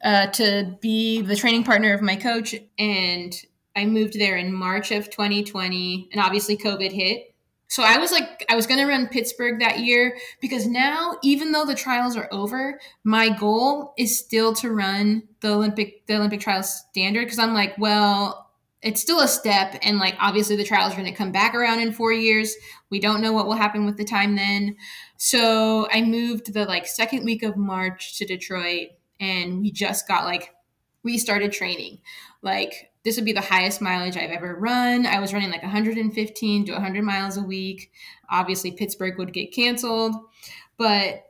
[0.02, 3.34] uh, to be the training partner of my coach, and
[3.76, 7.31] I moved there in March of 2020, and obviously COVID hit.
[7.72, 11.52] So I was like, I was going to run Pittsburgh that year because now, even
[11.52, 16.40] though the trials are over, my goal is still to run the Olympic, the Olympic
[16.40, 17.26] trials standard.
[17.26, 18.50] Cause I'm like, well,
[18.82, 19.78] it's still a step.
[19.80, 22.54] And like, obviously the trials are going to come back around in four years.
[22.90, 24.76] We don't know what will happen with the time then.
[25.16, 30.26] So I moved the like second week of March to Detroit and we just got
[30.26, 30.54] like,
[31.04, 32.00] we started training.
[32.42, 35.06] Like this would be the highest mileage I've ever run.
[35.06, 37.90] I was running like 115 to 100 miles a week.
[38.30, 40.14] Obviously, Pittsburgh would get canceled,
[40.78, 41.24] but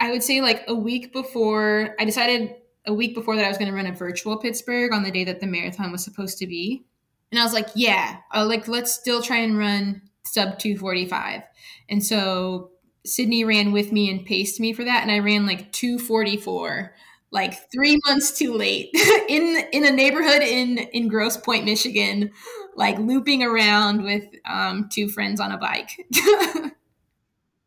[0.00, 2.54] I would say like a week before, I decided
[2.86, 5.24] a week before that I was going to run a virtual Pittsburgh on the day
[5.24, 6.84] that the marathon was supposed to be.
[7.30, 11.42] And I was like, yeah, uh, like let's still try and run sub 245.
[11.88, 12.70] And so
[13.04, 15.02] Sydney ran with me and paced me for that.
[15.02, 16.94] And I ran like 244
[17.30, 18.90] like three months too late
[19.28, 22.30] in in a neighborhood in in Grosse Pointe, Michigan,
[22.76, 25.90] like looping around with um, two friends on a bike.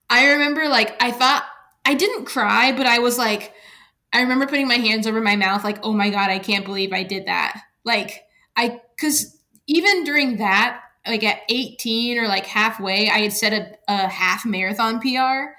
[0.10, 1.45] I remember like I thought
[1.86, 3.54] I didn't cry, but I was like,
[4.13, 6.93] I remember putting my hands over my mouth, like, oh my god, I can't believe
[6.93, 7.62] I did that.
[7.84, 8.24] Like
[8.56, 13.78] I, because even during that, like at 18 or like halfway, I had set a,
[13.88, 15.54] a half marathon PR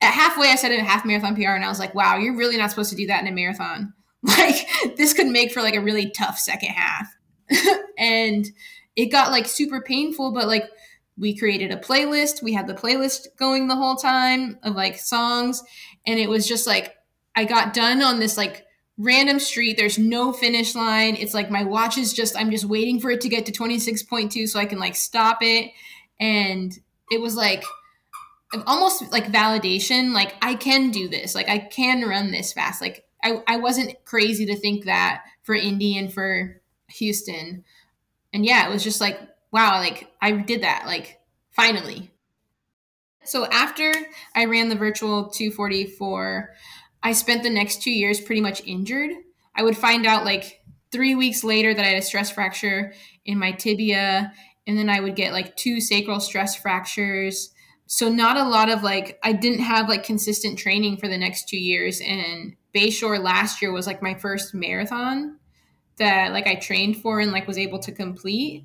[0.00, 2.56] at halfway, I said a half marathon PR, and I was like, wow, you're really
[2.56, 3.92] not supposed to do that in a marathon.
[4.22, 7.06] Like, this could make for like a really tough second half.
[7.98, 8.44] and
[8.96, 10.64] it got like super painful, but like,
[11.18, 12.42] we created a playlist.
[12.42, 15.62] We had the playlist going the whole time of like songs.
[16.06, 16.94] And it was just like,
[17.34, 18.64] I got done on this like
[18.98, 19.76] random street.
[19.76, 21.16] There's no finish line.
[21.16, 24.48] It's like my watch is just, I'm just waiting for it to get to 26.2
[24.48, 25.70] so I can like stop it.
[26.20, 26.72] And
[27.10, 27.64] it was like,
[28.66, 32.80] almost like validation like i can do this like i can run this fast.
[32.80, 37.64] Like i, I wasn't crazy to think that for indy and for houston.
[38.32, 39.18] And yeah it was just like
[39.52, 41.18] wow like i did that like
[41.50, 42.10] finally.
[43.24, 43.92] So after
[44.34, 46.50] i ran the virtual 244
[47.02, 49.10] i spent the next two years pretty much injured.
[49.54, 50.60] I would find out like
[50.92, 52.92] three weeks later that i had a stress fracture
[53.24, 54.32] in my tibia
[54.66, 57.52] and then i would get like two sacral stress fractures
[57.86, 61.48] so not a lot of like I didn't have like consistent training for the next
[61.48, 65.38] two years and Bayshore last year was like my first marathon
[65.98, 68.64] that like I trained for and like was able to complete.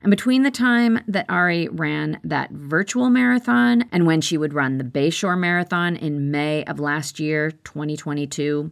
[0.00, 4.78] And between the time that Ari ran that virtual marathon and when she would run
[4.78, 8.70] the Bayshore Marathon in May of last year, 2022,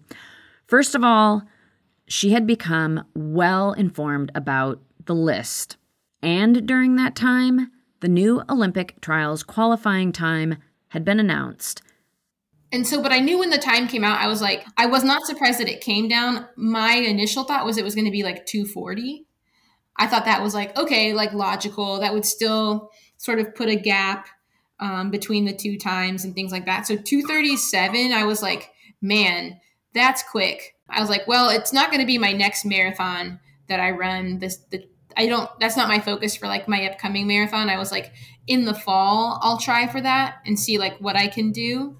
[0.67, 1.43] first of all,
[2.07, 5.77] she had become well informed about the list.
[6.23, 7.73] And during that time,
[8.07, 10.59] the new Olympic trials qualifying time
[10.91, 11.83] had been announced.
[12.71, 15.03] And so, but I knew when the time came out, I was like, I was
[15.03, 16.47] not surprised that it came down.
[16.55, 19.27] My initial thought was it was going to be like 240.
[19.97, 21.99] I thought that was like, okay, like logical.
[21.99, 24.29] That would still sort of put a gap
[24.79, 26.87] um, between the two times and things like that.
[26.87, 28.71] So 237, I was like,
[29.03, 29.59] man,
[29.95, 30.77] that's quick.
[30.89, 34.39] I was like, well, it's not going to be my next marathon that I run
[34.39, 34.85] this the
[35.17, 37.71] I don't that's not my focus for like my upcoming marathon.
[37.71, 38.13] I was like
[38.47, 41.97] in the fall I'll try for that and see like what I can do.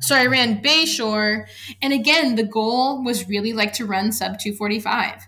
[0.00, 1.46] So I ran Bayshore
[1.82, 5.26] and again the goal was really like to run sub 245.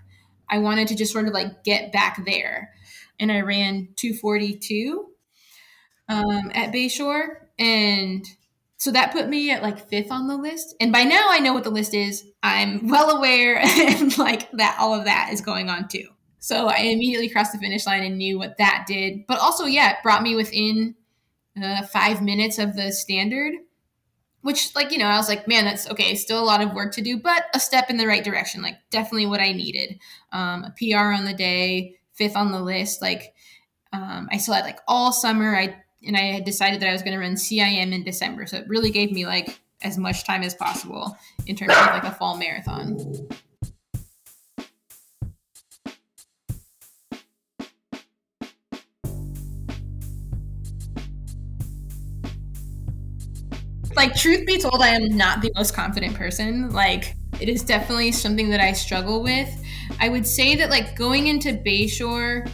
[0.49, 2.71] I wanted to just sort of like get back there.
[3.21, 5.07] And I ran 242
[6.09, 8.25] um, at Bayshore and
[8.77, 10.75] so that put me at like fifth on the list.
[10.81, 12.25] And by now I know what the list is.
[12.43, 16.09] I'm well aware and like that all of that is going on too.
[16.45, 19.27] So I immediately crossed the finish line and knew what that did.
[19.27, 20.95] But also, yeah, it brought me within
[21.61, 23.55] uh, five minutes of the standard,
[24.43, 26.15] which, like, you know, I was like, man, that's okay.
[26.15, 28.61] Still a lot of work to do, but a step in the right direction.
[28.61, 29.99] Like, definitely what I needed.
[30.33, 33.01] Um, a PR on the day, fifth on the list.
[33.01, 33.33] Like,
[33.95, 35.57] um, I still had like all summer.
[35.57, 38.59] I and I had decided that I was going to run CIM in December, so
[38.59, 42.11] it really gave me like as much time as possible in terms of like a
[42.11, 42.99] fall marathon.
[53.97, 56.71] Like truth be told, I am not the most confident person.
[56.71, 59.49] Like it is definitely something that I struggle with.
[60.01, 62.51] I would say that like going into Bayshore,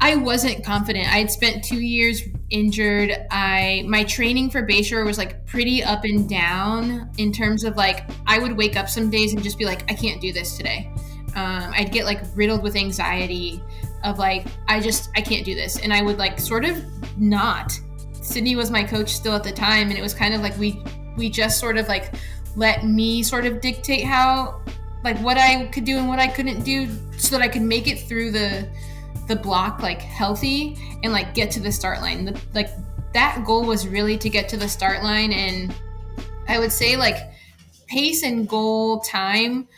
[0.00, 1.06] I wasn't confident.
[1.06, 3.26] I had spent two years injured.
[3.30, 8.10] I my training for Bayshore was like pretty up and down in terms of like
[8.26, 10.92] I would wake up some days and just be like, I can't do this today.
[11.36, 13.62] Um, I'd get like riddled with anxiety
[14.04, 16.84] of like I just I can't do this, and I would like sort of
[17.18, 17.72] not
[18.24, 20.82] Sydney was my coach still at the time, and it was kind of like we
[21.16, 22.14] we just sort of like
[22.56, 24.60] let me sort of dictate how
[25.04, 27.86] like what I could do and what I couldn't do so that I could make
[27.86, 28.66] it through the
[29.28, 32.24] the block like healthy and like get to the start line.
[32.24, 32.70] The, like
[33.12, 35.74] that goal was really to get to the start line and
[36.48, 37.16] I would say like
[37.86, 39.68] pace and goal time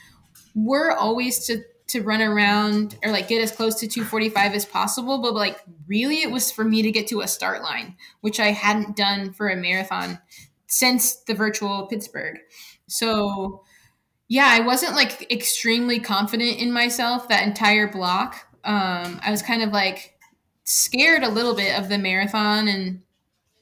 [0.54, 5.22] were always to to run around or like get as close to 245 as possible
[5.22, 8.50] but like really it was for me to get to a start line which i
[8.50, 10.18] hadn't done for a marathon
[10.66, 12.38] since the virtual pittsburgh.
[12.88, 13.62] So
[14.28, 18.36] yeah i wasn't like extremely confident in myself that entire block.
[18.64, 20.18] Um, i was kind of like
[20.64, 23.02] scared a little bit of the marathon and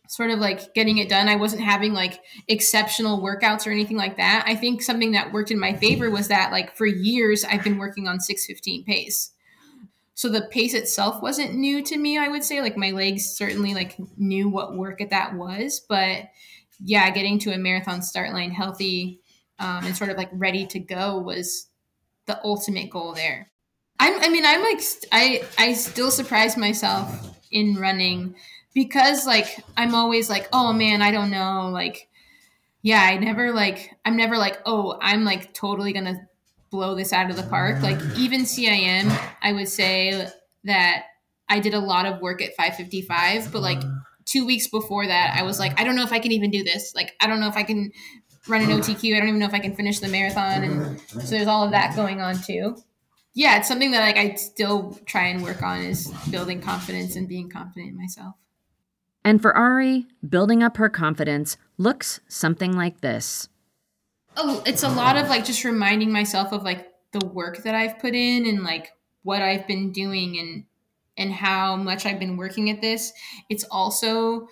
[0.06, 1.28] sort of like getting it done.
[1.28, 4.44] I wasn't having like exceptional workouts or anything like that.
[4.46, 7.78] I think something that worked in my favor was that like for years I've been
[7.78, 9.30] working on 615 pace.
[10.14, 12.60] So the pace itself wasn't new to me, I would say.
[12.60, 16.24] Like my legs certainly like knew what work at that was, but
[16.80, 19.20] yeah, getting to a marathon start line healthy
[19.58, 21.66] um, and sort of like ready to go was
[22.26, 23.50] the ultimate goal there.
[23.98, 24.80] I'm, I mean, I'm like,
[25.12, 28.34] I, I still surprise myself in running
[28.74, 31.70] because like, I'm always like, oh man, I don't know.
[31.72, 32.08] Like,
[32.82, 36.16] yeah, I never like, I'm never like, oh, I'm like totally to
[36.70, 37.80] blow this out of the park.
[37.82, 40.28] Like even CIM, I would say
[40.64, 41.04] that
[41.48, 43.80] I did a lot of work at 555, but like
[44.24, 46.64] two weeks before that, I was like, I don't know if I can even do
[46.64, 46.94] this.
[46.94, 47.92] Like, I don't know if I can
[48.48, 49.14] run an OTQ.
[49.14, 50.64] I don't even know if I can finish the marathon.
[50.64, 52.76] And so there's all of that going on too.
[53.34, 57.28] Yeah, it's something that like I still try and work on is building confidence and
[57.28, 58.34] being confident in myself.
[59.24, 63.48] And for Ari, building up her confidence looks something like this.
[64.36, 67.98] Oh, it's a lot of like just reminding myself of like the work that I've
[67.98, 70.64] put in and like what I've been doing and
[71.16, 73.12] and how much I've been working at this.
[73.48, 74.48] It's also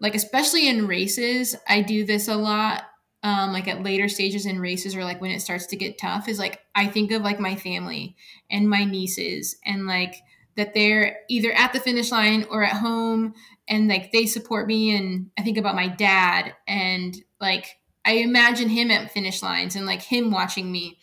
[0.00, 2.84] like especially in races, I do this a lot
[3.22, 6.28] um, like at later stages in races or like when it starts to get tough
[6.28, 8.16] is like I think of like my family
[8.50, 10.16] and my nieces and like
[10.56, 13.34] that they're either at the finish line or at home
[13.70, 18.68] and like they support me and I think about my dad and like I imagine
[18.68, 20.98] him at finish lines and like him watching me.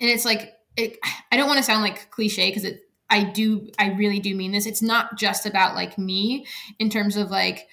[0.00, 0.98] And it's like it,
[1.30, 4.52] I don't want to sound like cliche because it I do I really do mean
[4.52, 4.66] this.
[4.66, 6.46] It's not just about like me
[6.80, 7.68] in terms of like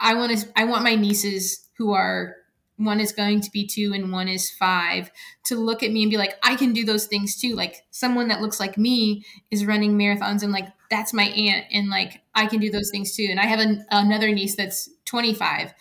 [0.00, 2.36] I want to I want my nieces who are
[2.76, 5.10] one is going to be two and one is five
[5.44, 7.54] to look at me and be like i can do those things too.
[7.54, 11.88] Like someone that looks like me is running marathons and like that's my aunt and
[11.88, 13.28] like i can do those things too.
[13.30, 15.72] And i have an, another niece that's 25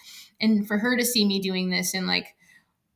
[0.42, 2.36] and for her to see me doing this and like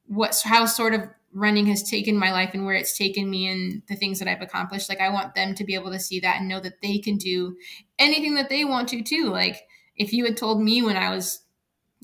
[0.08, 3.84] what how sort of running has taken my life and where it's taken me and
[3.88, 6.40] the things that i've accomplished like i want them to be able to see that
[6.40, 7.56] and know that they can do
[8.00, 9.30] anything that they want to too.
[9.30, 11.42] Like if you had told me when i was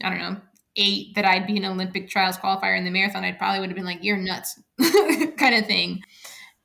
[0.03, 0.41] I don't know,
[0.75, 3.75] eight that I'd be an Olympic trials qualifier in the marathon, I'd probably would have
[3.75, 4.59] been like, you're nuts
[5.37, 6.01] kind of thing.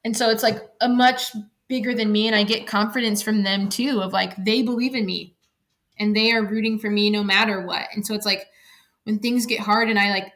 [0.04, 1.32] And so it's like a much
[1.68, 2.26] bigger than me.
[2.26, 5.36] And I get confidence from them too of like, they believe in me
[5.98, 7.86] and they are rooting for me no matter what.
[7.94, 8.46] And so it's like
[9.04, 10.32] when things get hard and I like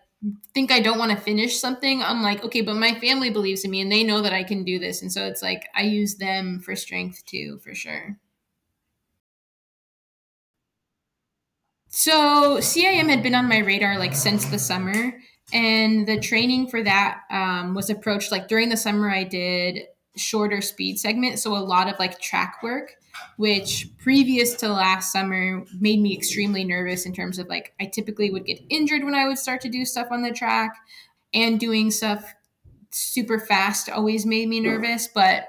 [0.55, 3.71] think I don't want to finish something, I'm like, okay, but my family believes in
[3.71, 5.03] me and they know that I can do this.
[5.03, 8.17] And so it's like I use them for strength too, for sure.
[11.97, 15.15] So CIM had been on my radar like since the summer,
[15.53, 19.09] and the training for that um, was approached like during the summer.
[19.09, 19.85] I did
[20.17, 22.97] shorter speed segments, so a lot of like track work,
[23.37, 28.29] which previous to last summer made me extremely nervous in terms of like I typically
[28.33, 30.77] would get injured when I would start to do stuff on the track,
[31.33, 32.35] and doing stuff
[32.91, 35.47] super fast always made me nervous, but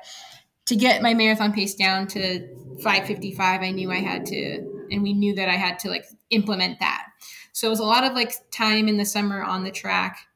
[0.68, 2.48] to get my marathon pace down to
[2.84, 6.80] 555 i knew i had to and we knew that I had to like implement
[6.80, 7.08] that.
[7.52, 10.28] So it was a lot of like time in the summer on the track.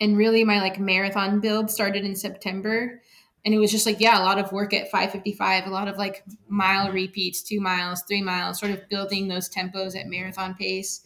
[0.00, 3.02] And really my like marathon build started in September.
[3.44, 5.96] And it was just like, yeah, a lot of work at 555, a lot of
[5.96, 11.02] like mile repeats, two miles, three miles, sort of building those tempos at marathon pace.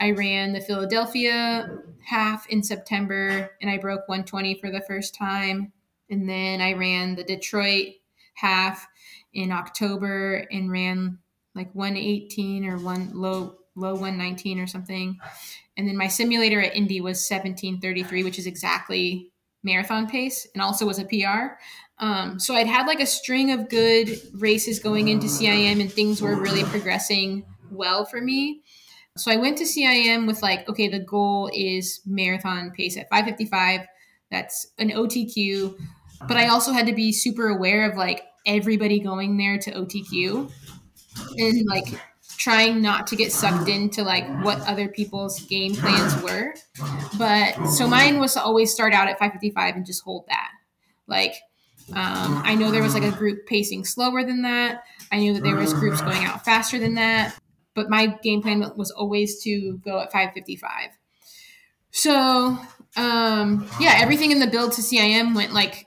[0.00, 5.72] I ran the Philadelphia half in September and I broke 120 for the first time.
[6.08, 7.94] And then I ran the Detroit
[8.34, 8.86] half
[9.32, 11.18] in October and ran
[11.54, 15.18] like 118 or one low low 119 or something.
[15.76, 19.30] And then my simulator at Indy was 1733, which is exactly
[19.62, 21.54] marathon pace and also was a PR.
[21.98, 26.22] Um, so I'd had like a string of good races going into CIM and things
[26.22, 28.62] were really progressing well for me.
[29.16, 33.86] So I went to CIM with like, okay, the goal is marathon pace at 555.
[34.30, 35.76] That's an OTQ.
[36.26, 40.50] But I also had to be super aware of like everybody going there to OTQ
[41.36, 42.00] and like
[42.36, 46.54] trying not to get sucked into like what other people's game plans were.
[47.18, 50.50] But so mine was to always start out at 555 and just hold that.
[51.06, 51.34] Like
[51.90, 54.84] um, I know there was like a group pacing slower than that.
[55.10, 57.36] I knew that there was groups going out faster than that.
[57.74, 60.90] But my game plan was always to go at 555.
[61.90, 62.58] So
[62.96, 65.86] um, yeah, everything in the build to CIM went like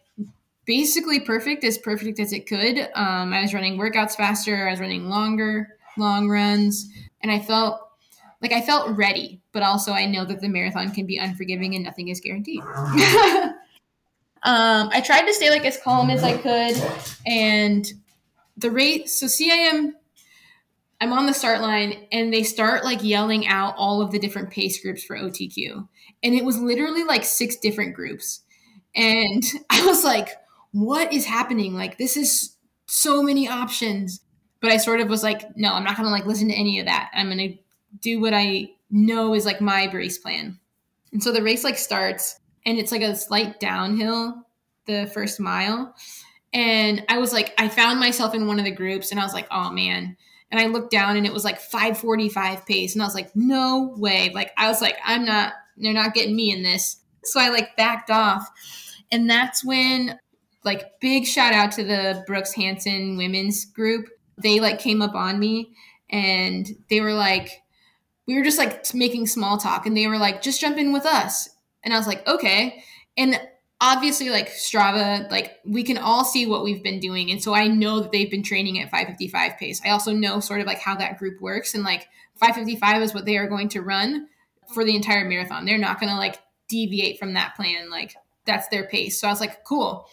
[0.66, 2.80] basically perfect, as perfect as it could.
[2.96, 6.90] Um, I was running workouts faster, I was running longer, long runs,
[7.22, 7.80] and I felt
[8.42, 11.84] like I felt ready, but also I know that the marathon can be unforgiving and
[11.84, 12.62] nothing is guaranteed.
[14.44, 16.76] um, I tried to stay like as calm as I could,
[17.26, 17.86] and
[18.58, 19.10] the rate.
[19.10, 19.94] So CIM,
[21.00, 24.52] I'm on the start line, and they start like yelling out all of the different
[24.52, 25.88] pace groups for OTQ,
[26.22, 28.42] and it was literally like six different groups,
[28.94, 30.30] and I was like,
[30.74, 31.74] what is happening?
[31.74, 32.58] Like, this is
[32.88, 34.20] so many options.
[34.60, 36.80] But I sort of was like, no, I'm not going to like listen to any
[36.80, 37.10] of that.
[37.14, 37.58] I'm going to
[38.00, 40.60] do what I know is like my race plan.
[41.12, 44.46] And so the race like starts and it's like a slight downhill
[44.86, 45.94] the first mile.
[46.54, 49.34] And I was like, I found myself in one of the groups and I was
[49.34, 50.16] like, oh man.
[50.52, 52.94] And I looked down and it was like 545 pace.
[52.94, 54.32] And I was like, no way.
[54.34, 57.02] Like, I was like, I'm not, they're not getting me in this.
[57.24, 58.50] So I like backed off.
[59.12, 60.20] And that's when,
[60.64, 64.08] like, big shout out to the Brooks Hanson women's group.
[64.42, 65.76] They like came up on me
[66.10, 67.62] and they were like,
[68.28, 71.06] we were just like making small talk and they were like, just jump in with
[71.06, 71.50] us.
[71.84, 72.84] And I was like, okay.
[73.18, 73.40] And
[73.82, 77.30] obviously like Strava, like we can all see what we've been doing.
[77.32, 79.82] And so I know that they've been training at 555 pace.
[79.86, 81.74] I also know sort of like how that group works.
[81.74, 84.28] And like 555 is what they are going to run
[84.74, 85.66] for the entire marathon.
[85.66, 86.40] They're not going to like
[86.70, 87.90] deviate from that plan.
[87.90, 89.20] Like that's their pace.
[89.20, 90.08] So I was like, cool.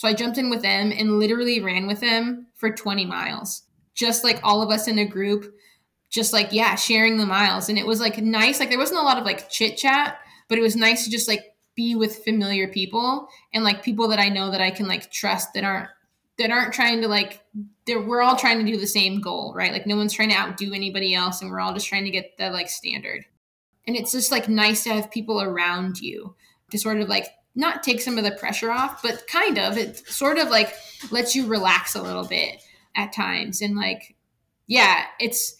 [0.00, 3.64] So I jumped in with them and literally ran with them for 20 miles.
[3.94, 5.54] Just like all of us in a group,
[6.08, 7.68] just like, yeah, sharing the miles.
[7.68, 8.60] And it was like nice.
[8.60, 10.16] Like there wasn't a lot of like chit chat,
[10.48, 14.18] but it was nice to just like be with familiar people and like people that
[14.18, 15.90] I know that I can like trust that aren't
[16.38, 17.44] that aren't trying to like
[17.86, 19.70] we're all trying to do the same goal, right?
[19.70, 22.38] Like no one's trying to outdo anybody else and we're all just trying to get
[22.38, 23.26] the like standard.
[23.86, 26.36] And it's just like nice to have people around you
[26.70, 30.06] to sort of like not take some of the pressure off, but kind of it
[30.08, 30.74] sort of like
[31.10, 32.60] lets you relax a little bit
[32.94, 33.60] at times.
[33.60, 34.14] And like
[34.66, 35.56] yeah, it's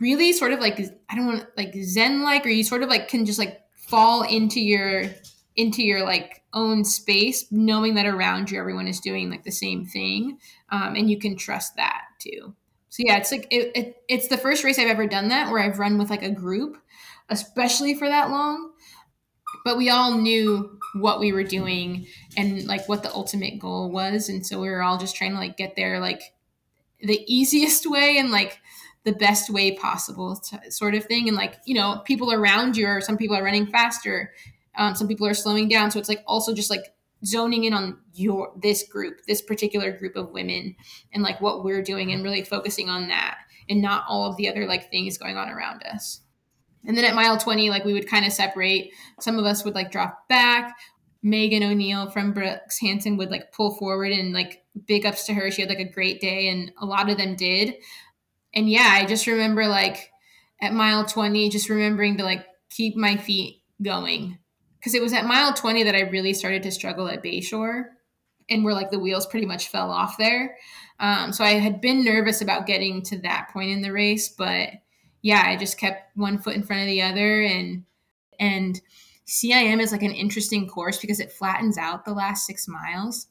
[0.00, 3.08] really sort of like I don't want like zen like or you sort of like
[3.08, 5.04] can just like fall into your
[5.56, 9.86] into your like own space knowing that around you everyone is doing like the same
[9.86, 10.38] thing
[10.70, 12.54] um, and you can trust that too.
[12.90, 15.60] So yeah it's like it, it, it's the first race i've ever done that where
[15.60, 16.76] i've run with like a group
[17.28, 18.72] especially for that long.
[19.64, 24.28] But we all knew what we were doing and like what the ultimate goal was
[24.28, 26.34] and so we were all just trying to like get there like
[27.00, 28.60] the easiest way and like
[29.04, 30.40] the best way possible
[30.70, 33.66] sort of thing and like you know people around you or some people are running
[33.66, 34.30] faster
[34.76, 35.90] um, some people are slowing down.
[35.90, 40.16] So it's like also just like zoning in on your this group, this particular group
[40.16, 40.76] of women,
[41.12, 43.38] and like what we're doing, and really focusing on that,
[43.68, 46.20] and not all of the other like things going on around us.
[46.86, 48.92] And then at mile 20, like we would kind of separate.
[49.20, 50.76] Some of us would like drop back.
[51.22, 55.50] Megan O'Neill from Brooks Hanson would like pull forward and like big ups to her.
[55.50, 57.76] She had like a great day, and a lot of them did.
[58.52, 60.10] And yeah, I just remember like
[60.60, 64.38] at mile 20, just remembering to like keep my feet going
[64.78, 67.84] because it was at mile 20 that I really started to struggle at Bayshore
[68.50, 70.58] and where like the wheels pretty much fell off there.
[71.00, 74.68] Um, so I had been nervous about getting to that point in the race, but
[75.24, 77.84] yeah, I just kept one foot in front of the other and
[78.38, 78.78] and
[79.26, 83.28] CIM is like an interesting course because it flattens out the last six miles.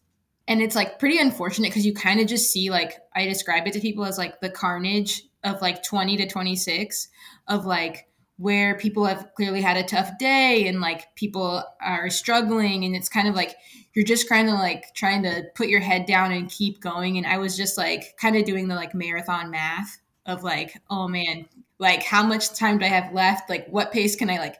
[0.48, 3.74] And it's like pretty unfortunate because you kind of just see like I describe it
[3.74, 7.10] to people as like the carnage of like 20 to 26
[7.48, 12.86] of like where people have clearly had a tough day and like people are struggling
[12.86, 13.56] and it's kind of like
[13.94, 17.28] you're just kind of like trying to put your head down and keep going and
[17.28, 21.46] i was just like kind of doing the like marathon math of like oh man
[21.80, 24.58] like how much time do i have left like what pace can i like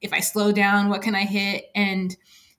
[0.00, 2.16] if i slow down what can i hit and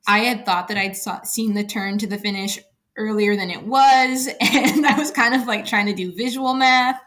[0.08, 2.60] i had thought that i'd saw, seen the turn to the finish
[2.97, 7.01] earlier than it was and i was kind of like trying to do visual math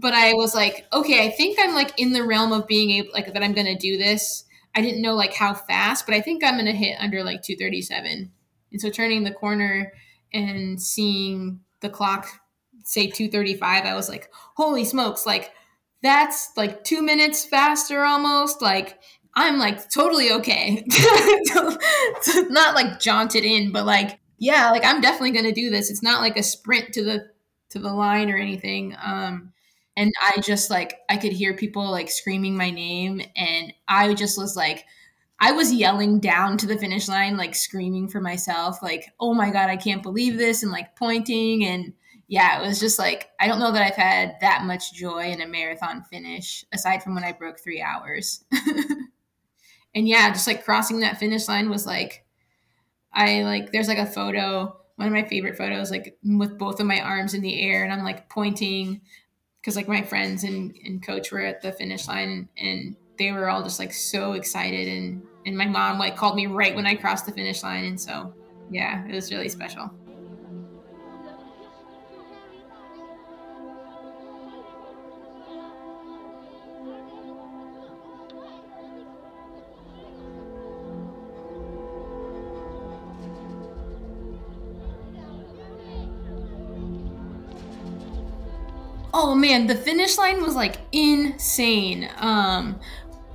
[0.00, 3.10] but I was like, okay, I think I'm like in the realm of being able
[3.12, 4.44] like that I'm gonna do this.
[4.74, 8.32] I didn't know like how fast, but I think I'm gonna hit under like 237.
[8.72, 9.92] And so turning the corner
[10.32, 12.28] and seeing the clock
[12.84, 15.52] say 235, I was like, holy smokes, like
[16.02, 18.62] that's like two minutes faster almost.
[18.62, 18.98] Like
[19.34, 20.84] I'm like totally okay.
[22.48, 25.90] not like jaunted in, but like, yeah, like I'm definitely gonna do this.
[25.90, 27.30] It's not like a sprint to the
[27.70, 28.96] to the line or anything.
[29.02, 29.52] Um
[29.96, 34.38] and I just like I could hear people like screaming my name and I just
[34.38, 34.86] was like
[35.40, 39.50] I was yelling down to the finish line like screaming for myself like oh my
[39.50, 41.92] god I can't believe this and like pointing and
[42.30, 45.42] yeah it was just like I don't know that I've had that much joy in
[45.42, 48.44] a marathon finish aside from when I broke 3 hours.
[49.94, 52.24] and yeah just like crossing that finish line was like
[53.12, 56.86] I like there's like a photo one of my favorite photos like with both of
[56.86, 59.00] my arms in the air and I'm like pointing
[59.60, 63.50] because like my friends and, and coach were at the finish line and they were
[63.50, 66.94] all just like so excited and and my mom like called me right when I
[66.94, 68.32] crossed the finish line and so
[68.70, 69.90] yeah it was really special.
[89.12, 92.08] Oh man, the finish line was like insane.
[92.18, 92.80] Um,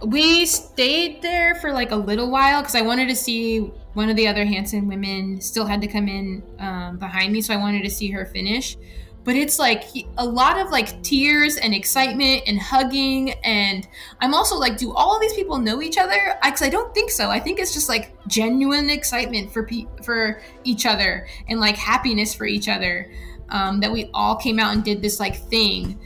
[0.01, 4.15] We stayed there for like a little while because I wanted to see one of
[4.17, 7.83] the other Hanson women still had to come in um, behind me, so I wanted
[7.83, 8.77] to see her finish.
[9.23, 9.85] But it's like
[10.17, 13.87] a lot of like tears and excitement and hugging, and
[14.21, 16.37] I'm also like, do all of these people know each other?
[16.43, 17.31] Because I, I, don't think so.
[17.31, 22.35] I think it's just like genuine excitement for pe- for each other and like happiness
[22.35, 23.09] for each other
[23.49, 25.97] um, that we all came out and did this like thing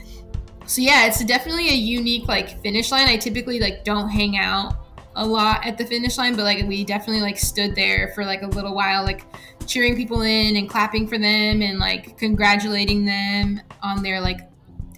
[0.70, 3.08] so yeah, it's definitely a unique like finish line.
[3.08, 4.76] I typically like don't hang out
[5.16, 8.42] a lot at the finish line, but like we definitely like stood there for like
[8.42, 9.24] a little while, like
[9.66, 14.48] cheering people in and clapping for them and like congratulating them on their like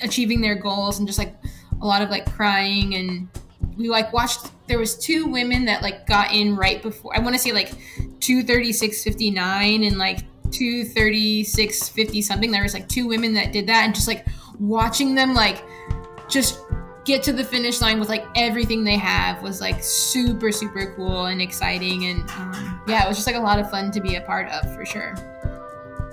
[0.02, 1.34] achieving their goals and just like
[1.80, 3.30] a lot of like crying and
[3.78, 7.34] we like watched there was two women that like got in right before I want
[7.34, 7.70] to say like
[8.18, 10.18] 236.59 and like
[10.52, 14.26] 236.50 something there was like two women that did that and just like
[14.58, 15.64] watching them like
[16.28, 16.60] just
[17.04, 21.26] get to the finish line with like everything they have was like super super cool
[21.26, 24.16] and exciting and um, yeah it was just like a lot of fun to be
[24.16, 25.14] a part of for sure.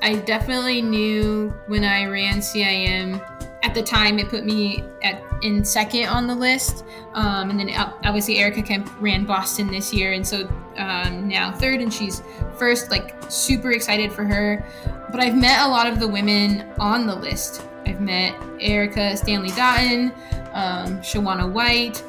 [0.02, 3.22] I definitely knew when i ran cim
[3.62, 6.86] at the time it put me at in second on the list.
[7.14, 7.70] Um, and then
[8.04, 10.14] obviously erica kemp ran boston this year.
[10.14, 10.48] And so
[10.78, 12.22] um, now third and she's
[12.58, 14.66] first like super excited for her.
[15.12, 17.64] But i've met a lot of the women on the list.
[17.86, 20.12] I've met Erica Stanley Dotton,
[20.54, 22.04] um, Shawana White,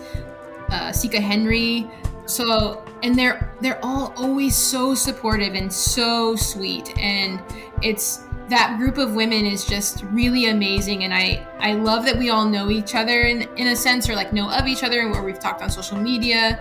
[0.71, 1.89] uh, Sika Henry.
[2.27, 7.41] So, and they're they're all always so supportive and so sweet, and
[7.83, 12.31] it's that group of women is just really amazing and i i love that we
[12.31, 15.11] all know each other in, in a sense or like know of each other and
[15.13, 16.61] where we've talked on social media.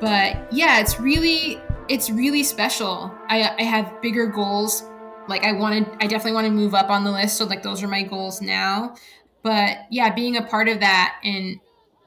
[0.00, 3.12] But yeah it's really it's really special.
[3.28, 4.84] I i have bigger goals.
[5.28, 7.82] Like I wanted I definitely want to move up on the list so like those
[7.82, 8.94] are my goals now.
[9.42, 11.58] But yeah being a part of that and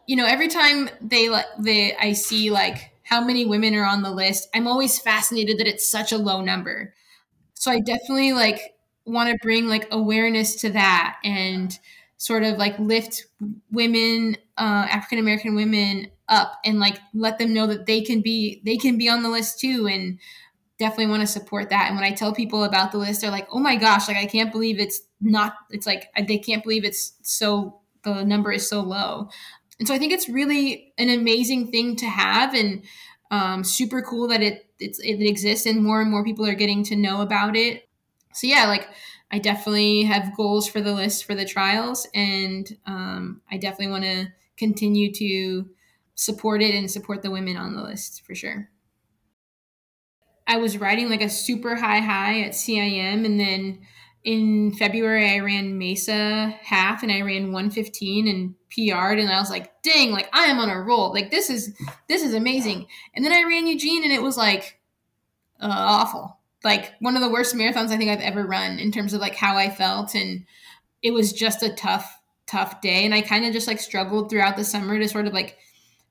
[0.05, 4.03] you know every time they like they I see like how many women are on
[4.03, 6.93] the list I'm always fascinated that it's such a low number.
[7.55, 8.76] So I definitely like
[9.07, 11.77] want to bring like awareness to that and
[12.17, 13.25] sort of like lift
[13.71, 18.61] women uh, African American women up and like let them know that they can be
[18.65, 20.19] they can be on the list too and
[20.79, 21.87] definitely want to support that.
[21.87, 24.25] And when I tell people about the list, they're like, "Oh my gosh, like I
[24.25, 28.81] can't believe it's not it's like they can't believe it's so the number is so
[28.81, 29.29] low."
[29.79, 32.83] And so I think it's really an amazing thing to have and
[33.31, 36.83] um, super cool that it it's it exists and more and more people are getting
[36.85, 37.86] to know about it.
[38.37, 38.87] So yeah, like
[39.31, 44.03] I definitely have goals for the list for the trials, and um, I definitely want
[44.03, 44.27] to
[44.57, 45.69] continue to
[46.15, 48.69] support it and support the women on the list for sure.
[50.47, 53.81] I was riding like a super high high at CIM and then
[54.23, 59.49] in February I ran Mesa half and I ran 115 and PR'd and I was
[59.49, 61.11] like, dang, like I am on a roll.
[61.11, 61.77] Like this is
[62.07, 62.87] this is amazing.
[63.13, 64.79] And then I ran Eugene and it was like
[65.59, 66.36] uh, awful.
[66.63, 69.35] Like one of the worst marathons I think I've ever run in terms of like
[69.35, 70.45] how I felt and
[71.01, 74.55] it was just a tough tough day and I kind of just like struggled throughout
[74.55, 75.57] the summer to sort of like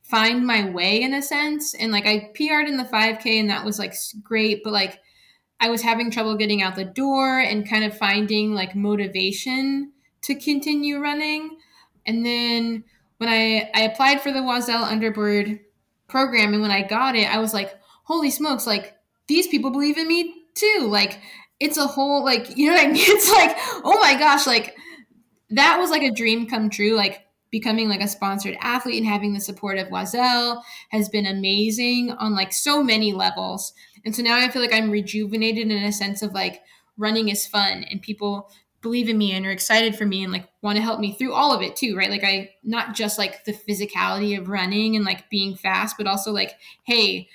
[0.03, 1.75] find my way in a sense.
[1.75, 5.01] And like I PR'd in the 5K and that was like great, but like
[5.59, 9.93] I was having trouble getting out the door and kind of finding like motivation
[10.23, 11.57] to continue running.
[12.07, 12.85] And then
[13.19, 15.61] when I, I applied for the Oiselle Underbird
[16.09, 17.75] program and when I got it, I was like,
[18.05, 18.96] holy smokes, like
[19.29, 20.87] these people believe in me too.
[20.89, 21.21] Like
[21.61, 23.05] it's a whole like you know what I mean?
[23.07, 24.77] It's like, oh my gosh, like
[25.51, 26.95] that was like a dream come true.
[26.95, 32.11] Like becoming like a sponsored athlete and having the support of Oiselle has been amazing
[32.13, 33.73] on like so many levels.
[34.05, 36.61] And so now I feel like I'm rejuvenated in a sense of like
[36.99, 38.51] running is fun and people
[38.83, 41.33] believe in me and are excited for me and like want to help me through
[41.33, 42.11] all of it too, right?
[42.11, 46.33] Like I not just like the physicality of running and like being fast, but also
[46.33, 46.53] like,
[46.85, 47.29] hey,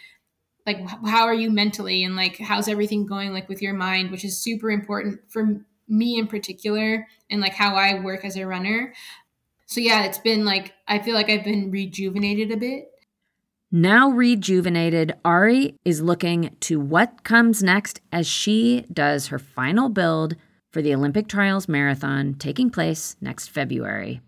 [0.65, 4.25] like how are you mentally and like how's everything going like with your mind, which
[4.25, 8.93] is super important for me in particular and like how I work as a runner
[9.71, 12.89] so yeah, it's been like I feel like I've been rejuvenated a bit.
[13.71, 20.35] Now rejuvenated, Ari is looking to what comes next as she does her final build
[20.73, 24.19] for the Olympic Trials Marathon taking place next February.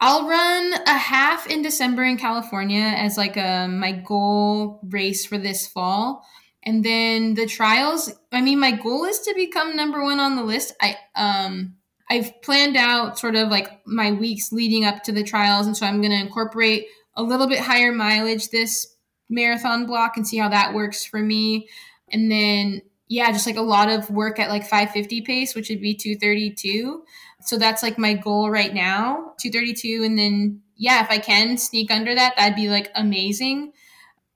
[0.00, 5.26] I'll run a half in December in California as like a um, my goal race
[5.26, 6.24] for this fall.
[6.62, 10.44] And then the trials, I mean my goal is to become number 1 on the
[10.44, 10.74] list.
[10.80, 11.74] I um
[12.10, 15.66] I've planned out sort of like my weeks leading up to the trials.
[15.66, 18.96] And so I'm going to incorporate a little bit higher mileage this
[19.28, 21.68] marathon block and see how that works for me.
[22.10, 25.80] And then yeah, just like a lot of work at like 550 pace, which would
[25.80, 27.02] be 232.
[27.42, 30.02] So that's like my goal right now, 232.
[30.04, 33.72] And then, yeah, if I can sneak under that, that'd be like amazing.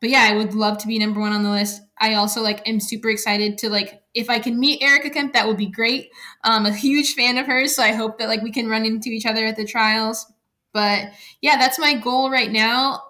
[0.01, 1.83] But yeah, I would love to be number one on the list.
[2.01, 5.47] I also like am super excited to like if I can meet Erica Kemp, that
[5.47, 6.11] would be great.
[6.43, 9.11] I'm a huge fan of hers, so I hope that like we can run into
[9.11, 10.27] each other at the trials.
[10.73, 13.03] But yeah, that's my goal right now.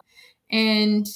[0.50, 1.06] And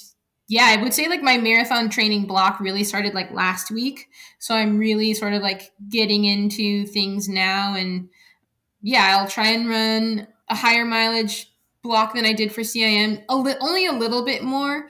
[0.49, 4.09] yeah, I would say like my marathon training block really started like last week.
[4.39, 7.75] So I'm really sort of like getting into things now.
[7.75, 8.09] And
[8.87, 13.37] yeah, I'll try and run a higher mileage block than I did for CIM, a
[13.37, 14.89] li- only a little bit more.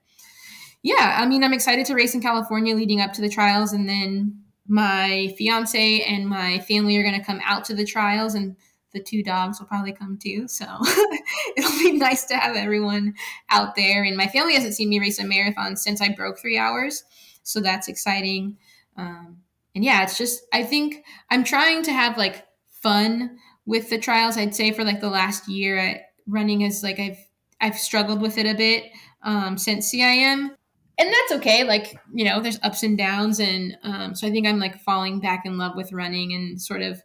[0.83, 3.73] Yeah, I mean, I'm excited to race in California leading up to the trials.
[3.73, 8.35] And then my fiance and my family are going to come out to the trials
[8.35, 8.55] and
[8.93, 10.47] the two dogs will probably come too.
[10.47, 10.67] So
[11.57, 13.15] it'll be nice to have everyone
[13.49, 14.05] out there.
[14.05, 17.03] And my family hasn't seen me race a marathon since I broke three hours.
[17.45, 18.59] So that's exciting.
[18.99, 19.39] Um,
[19.75, 22.45] and yeah, it's just, I think I'm trying to have like
[22.83, 24.37] fun with the trials.
[24.37, 27.19] I'd say for like the last year, I, running is like I've,
[27.61, 28.85] I've struggled with it a bit
[29.23, 30.51] um, since CIM.
[30.99, 31.65] And that's okay.
[31.65, 33.39] Like, you know, there's ups and downs.
[33.39, 36.81] And um, so I think I'm like falling back in love with running and sort
[36.81, 37.03] of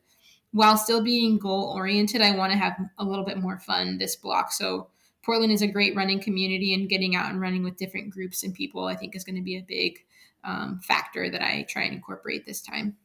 [0.52, 4.16] while still being goal oriented, I want to have a little bit more fun this
[4.16, 4.52] block.
[4.52, 4.88] So
[5.24, 8.54] Portland is a great running community, and getting out and running with different groups and
[8.54, 10.00] people, I think, is going to be a big
[10.44, 12.98] um, factor that I try and incorporate this time.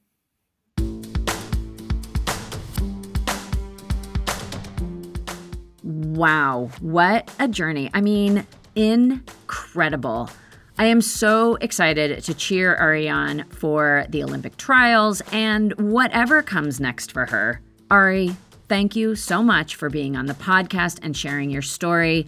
[6.16, 7.90] Wow, what a journey.
[7.92, 10.30] I mean, incredible.
[10.78, 16.80] I am so excited to cheer Ari on for the Olympic trials and whatever comes
[16.80, 17.60] next for her.
[17.90, 18.34] Ari,
[18.66, 22.24] thank you so much for being on the podcast and sharing your story.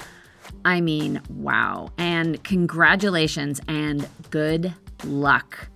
[0.67, 1.91] I mean, wow.
[1.97, 4.75] And congratulations and good
[5.05, 5.71] luck.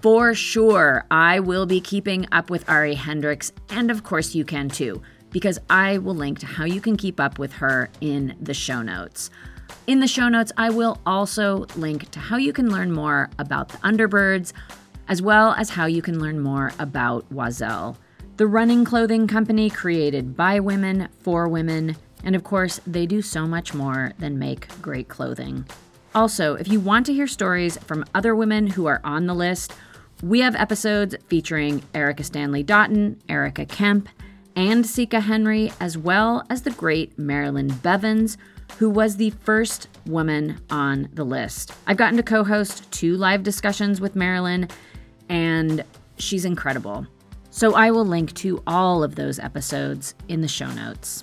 [0.00, 4.68] For sure, I will be keeping up with Ari Hendrix, and of course, you can
[4.68, 8.54] too, because I will link to how you can keep up with her in the
[8.54, 9.30] show notes.
[9.86, 13.68] In the show notes, I will also link to how you can learn more about
[13.70, 14.52] the Underbirds,
[15.08, 17.96] as well as how you can learn more about Oiselle,
[18.36, 21.96] the running clothing company created by women for women.
[22.22, 25.64] And of course, they do so much more than make great clothing.
[26.14, 29.72] Also, if you want to hear stories from other women who are on the list,
[30.22, 34.08] we have episodes featuring Erica Stanley Dotton, Erica Kemp,
[34.58, 38.36] and Sika Henry, as well as the great Marilyn Bevans,
[38.78, 41.70] who was the first woman on the list.
[41.86, 44.66] I've gotten to co host two live discussions with Marilyn,
[45.28, 45.84] and
[46.16, 47.06] she's incredible.
[47.50, 51.22] So I will link to all of those episodes in the show notes.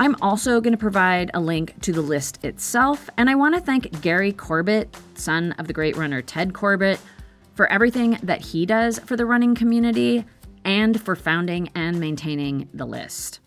[0.00, 3.60] I'm also going to provide a link to the list itself, and I want to
[3.60, 6.98] thank Gary Corbett, son of the great runner Ted Corbett,
[7.54, 10.24] for everything that he does for the running community
[10.64, 13.40] and for founding and maintaining the list.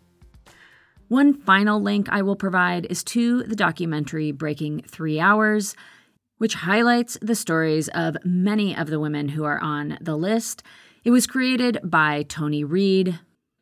[1.08, 5.76] One final link I will provide is to the documentary Breaking Three Hours,
[6.38, 10.64] which highlights the stories of many of the women who are on the list.
[11.04, 13.20] It was created by Tony Reed,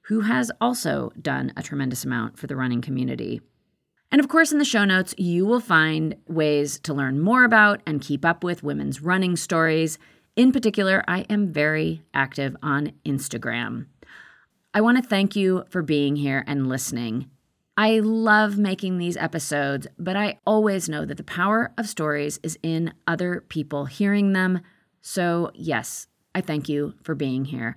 [0.08, 3.42] who has also done a tremendous amount for the running community.
[4.12, 7.82] And of course, in the show notes, you will find ways to learn more about
[7.86, 9.98] and keep up with women's running stories.
[10.36, 13.86] In particular, I am very active on Instagram.
[14.74, 17.30] I want to thank you for being here and listening.
[17.78, 22.58] I love making these episodes, but I always know that the power of stories is
[22.64, 24.62] in other people hearing them.
[25.02, 27.76] So, yes, I thank you for being here.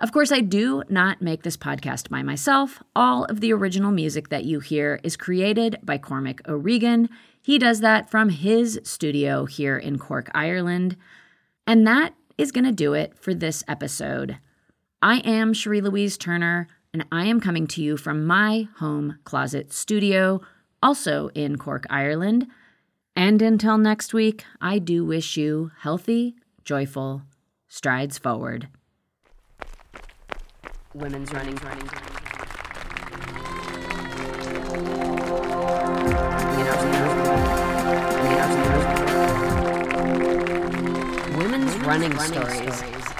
[0.00, 2.82] Of course, I do not make this podcast by myself.
[2.96, 7.08] All of the original music that you hear is created by Cormac O'Regan.
[7.40, 10.96] He does that from his studio here in Cork, Ireland.
[11.70, 14.38] And that is going to do it for this episode.
[15.00, 19.72] I am Cherie Louise Turner and I am coming to you from my home closet
[19.72, 20.40] studio,
[20.82, 22.48] also in Cork, Ireland.
[23.14, 27.22] And until next week, I do wish you healthy, joyful
[27.68, 28.66] strides forward.
[30.92, 32.20] Women's running, running, running.
[36.58, 37.19] Women's
[41.90, 43.19] running, running stories.